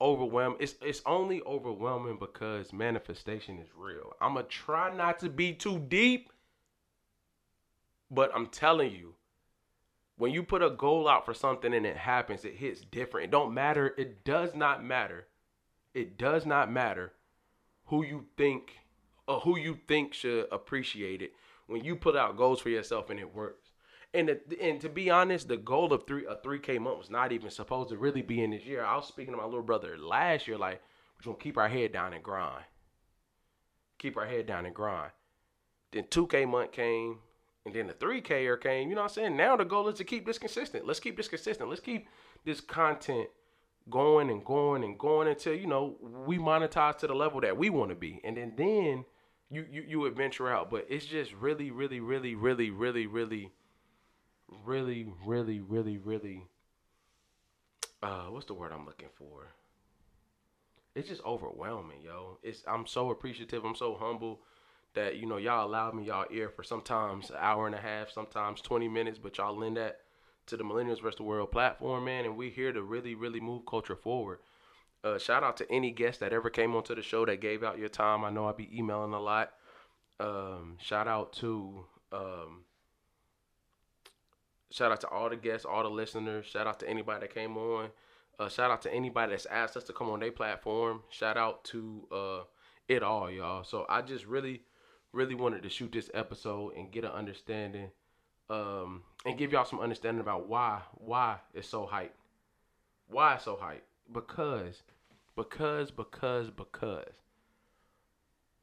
overwhelming. 0.00 0.58
It's 0.60 0.74
it's 0.82 1.02
only 1.06 1.42
overwhelming 1.42 2.18
because 2.18 2.72
manifestation 2.72 3.58
is 3.58 3.68
real. 3.76 4.14
I'ma 4.20 4.42
try 4.48 4.94
not 4.94 5.20
to 5.20 5.28
be 5.30 5.52
too 5.54 5.78
deep 5.78 6.30
but 8.10 8.30
I'm 8.34 8.46
telling 8.46 8.92
you, 8.92 9.14
when 10.18 10.32
you 10.32 10.42
put 10.42 10.62
a 10.62 10.70
goal 10.70 11.08
out 11.08 11.24
for 11.24 11.32
something 11.32 11.72
and 11.72 11.86
it 11.86 11.96
happens, 11.96 12.44
it 12.44 12.56
hits 12.56 12.80
different. 12.80 13.26
It 13.26 13.30
don't 13.30 13.54
matter. 13.54 13.94
It 13.96 14.24
does 14.24 14.54
not 14.54 14.84
matter. 14.84 15.28
It 15.94 16.18
does 16.18 16.44
not 16.44 16.70
matter 16.70 17.12
who 17.86 18.04
you 18.04 18.26
think 18.36 18.72
or 19.26 19.40
who 19.40 19.56
you 19.56 19.78
think 19.86 20.12
should 20.12 20.46
appreciate 20.50 21.22
it 21.22 21.32
when 21.66 21.84
you 21.84 21.94
put 21.96 22.16
out 22.16 22.36
goals 22.36 22.60
for 22.60 22.68
yourself 22.68 23.10
and 23.10 23.20
it 23.20 23.34
works. 23.34 23.70
And 24.12 24.28
the, 24.28 24.60
and 24.60 24.80
to 24.80 24.88
be 24.88 25.10
honest, 25.10 25.48
the 25.48 25.56
goal 25.56 25.92
of 25.92 26.06
three 26.06 26.24
a 26.26 26.36
three 26.42 26.58
K 26.58 26.78
month 26.78 26.98
was 26.98 27.10
not 27.10 27.30
even 27.30 27.50
supposed 27.50 27.90
to 27.90 27.96
really 27.96 28.22
be 28.22 28.42
in 28.42 28.50
this 28.50 28.64
year. 28.64 28.84
I 28.84 28.96
was 28.96 29.06
speaking 29.06 29.34
to 29.34 29.38
my 29.38 29.44
little 29.44 29.62
brother 29.62 29.96
last 29.98 30.48
year, 30.48 30.58
like 30.58 30.80
we're 31.18 31.32
gonna 31.32 31.42
keep 31.42 31.58
our 31.58 31.68
head 31.68 31.92
down 31.92 32.12
and 32.12 32.24
grind. 32.24 32.64
Keep 33.98 34.16
our 34.16 34.26
head 34.26 34.46
down 34.46 34.66
and 34.66 34.74
grind. 34.74 35.12
Then 35.92 36.06
two 36.10 36.26
K 36.26 36.44
month 36.44 36.72
came, 36.72 37.18
and 37.68 37.76
then 37.76 37.86
the 37.86 37.92
3K 37.92 38.60
came, 38.62 38.88
you 38.88 38.94
know 38.94 39.02
what 39.02 39.10
I'm 39.10 39.14
saying? 39.14 39.36
Now 39.36 39.56
the 39.56 39.64
goal 39.64 39.88
is 39.88 39.96
to 39.96 40.04
keep 40.04 40.24
this 40.24 40.38
consistent. 40.38 40.86
Let's 40.86 41.00
keep 41.00 41.16
this 41.16 41.28
consistent. 41.28 41.68
Let's 41.68 41.82
keep 41.82 42.08
this 42.44 42.60
content 42.60 43.28
going 43.90 44.30
and 44.30 44.42
going 44.44 44.84
and 44.84 44.98
going 44.98 45.28
until, 45.28 45.54
you 45.54 45.66
know, 45.66 45.96
we 46.26 46.38
monetize 46.38 46.96
to 46.98 47.06
the 47.06 47.14
level 47.14 47.40
that 47.42 47.58
we 47.58 47.68
want 47.68 47.90
to 47.90 47.94
be. 47.94 48.20
And 48.24 48.36
then 48.36 48.54
then 48.56 49.04
you, 49.50 49.66
you 49.70 49.84
you 49.86 50.00
would 50.00 50.16
venture 50.16 50.50
out. 50.50 50.70
But 50.70 50.86
it's 50.88 51.04
just 51.04 51.32
really, 51.34 51.70
really, 51.70 52.00
really, 52.00 52.34
really, 52.34 52.70
really, 52.70 53.06
really, 53.06 53.52
really, 54.64 55.06
really, 55.26 55.60
really, 55.60 55.98
really 55.98 56.46
uh 58.02 58.26
what's 58.26 58.46
the 58.46 58.54
word 58.54 58.72
I'm 58.72 58.86
looking 58.86 59.08
for? 59.14 59.48
It's 60.94 61.08
just 61.08 61.22
overwhelming, 61.24 62.00
yo. 62.02 62.38
It's 62.42 62.62
I'm 62.66 62.86
so 62.86 63.10
appreciative. 63.10 63.64
I'm 63.64 63.74
so 63.74 63.94
humble 63.94 64.40
that 64.94 65.16
you 65.16 65.26
know 65.26 65.36
y'all 65.36 65.66
allowed 65.66 65.94
me 65.94 66.04
y'all 66.04 66.26
ear 66.30 66.48
for 66.48 66.62
sometimes 66.62 67.30
an 67.30 67.36
hour 67.38 67.66
and 67.66 67.74
a 67.74 67.80
half, 67.80 68.10
sometimes 68.10 68.60
20 68.60 68.88
minutes, 68.88 69.18
but 69.18 69.38
y'all 69.38 69.56
lend 69.56 69.76
that 69.76 70.00
to 70.46 70.56
the 70.56 70.64
Millennials 70.64 71.02
vs. 71.02 71.16
the 71.16 71.22
World 71.22 71.52
platform, 71.52 72.04
man, 72.04 72.24
and 72.24 72.36
we're 72.36 72.50
here 72.50 72.72
to 72.72 72.82
really, 72.82 73.14
really 73.14 73.40
move 73.40 73.66
culture 73.66 73.96
forward. 73.96 74.38
Uh, 75.04 75.18
shout 75.18 75.44
out 75.44 75.56
to 75.58 75.70
any 75.70 75.90
guest 75.90 76.20
that 76.20 76.32
ever 76.32 76.50
came 76.50 76.74
onto 76.74 76.94
the 76.94 77.02
show 77.02 77.24
that 77.24 77.40
gave 77.40 77.62
out 77.62 77.78
your 77.78 77.88
time. 77.88 78.24
I 78.24 78.30
know 78.30 78.46
I'll 78.46 78.54
be 78.54 78.68
emailing 78.76 79.12
a 79.12 79.20
lot. 79.20 79.52
Um, 80.18 80.76
shout 80.80 81.06
out 81.06 81.32
to 81.34 81.84
um, 82.12 82.64
shout 84.70 84.90
out 84.90 85.00
to 85.02 85.08
all 85.08 85.30
the 85.30 85.36
guests, 85.36 85.64
all 85.64 85.82
the 85.82 85.90
listeners. 85.90 86.46
Shout 86.46 86.66
out 86.66 86.80
to 86.80 86.88
anybody 86.88 87.20
that 87.20 87.34
came 87.34 87.56
on. 87.56 87.90
Uh, 88.38 88.48
shout 88.48 88.70
out 88.70 88.82
to 88.82 88.92
anybody 88.92 89.32
that's 89.32 89.46
asked 89.46 89.76
us 89.76 89.84
to 89.84 89.92
come 89.92 90.08
on 90.10 90.20
their 90.20 90.32
platform. 90.32 91.02
Shout 91.10 91.36
out 91.36 91.64
to 91.64 92.06
uh, 92.10 92.40
it 92.88 93.02
all, 93.02 93.30
y'all. 93.30 93.64
So 93.64 93.86
I 93.88 94.02
just 94.02 94.26
really, 94.26 94.62
really 95.12 95.34
wanted 95.34 95.62
to 95.62 95.68
shoot 95.68 95.92
this 95.92 96.10
episode 96.14 96.74
and 96.76 96.90
get 96.90 97.04
an 97.04 97.10
understanding, 97.10 97.90
um, 98.50 99.02
and 99.24 99.38
give 99.38 99.52
y'all 99.52 99.64
some 99.64 99.80
understanding 99.80 100.20
about 100.20 100.48
why 100.48 100.80
why 100.94 101.36
it's 101.54 101.68
so 101.68 101.86
hype. 101.86 102.14
Why 103.08 103.34
it's 103.34 103.44
so 103.44 103.56
hype? 103.60 103.84
Because, 104.12 104.82
because, 105.36 105.90
because, 105.90 106.50
because. 106.50 107.14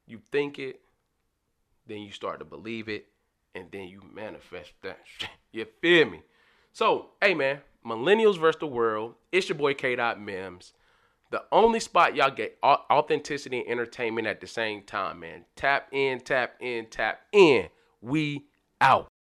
You 0.08 0.20
think 0.32 0.60
it, 0.60 0.82
then 1.88 2.00
you 2.00 2.12
start 2.12 2.40
to 2.40 2.46
believe 2.46 2.90
it, 2.90 3.08
and 3.56 3.72
then 3.72 3.88
you 3.88 4.02
manifest 4.14 4.74
that. 4.82 5.00
You 5.52 5.66
feel 5.82 6.10
me? 6.10 6.22
So, 6.74 7.12
hey 7.22 7.34
man, 7.34 7.62
Millennials 7.86 8.38
versus 8.38 8.60
the 8.60 8.68
World. 8.68 9.14
It's 9.32 9.48
your 9.48 9.58
boy 9.58 9.74
K. 9.74 9.96
Dot 9.96 10.20
Mims. 10.20 10.74
The 11.32 11.44
only 11.52 11.80
spot 11.80 12.16
y'all 12.16 12.32
get 12.32 12.58
authenticity 12.64 13.60
and 13.60 13.70
entertainment 13.70 14.28
at 14.28 14.42
the 14.42 14.48
same 14.48 14.84
time, 14.84 15.20
man. 15.20 15.46
Tap 15.56 15.90
in, 15.92 16.20
tap 16.20 16.56
in, 16.60 16.88
tap 16.88 17.22
in. 17.32 17.70
We 18.02 18.46
out. 18.80 19.08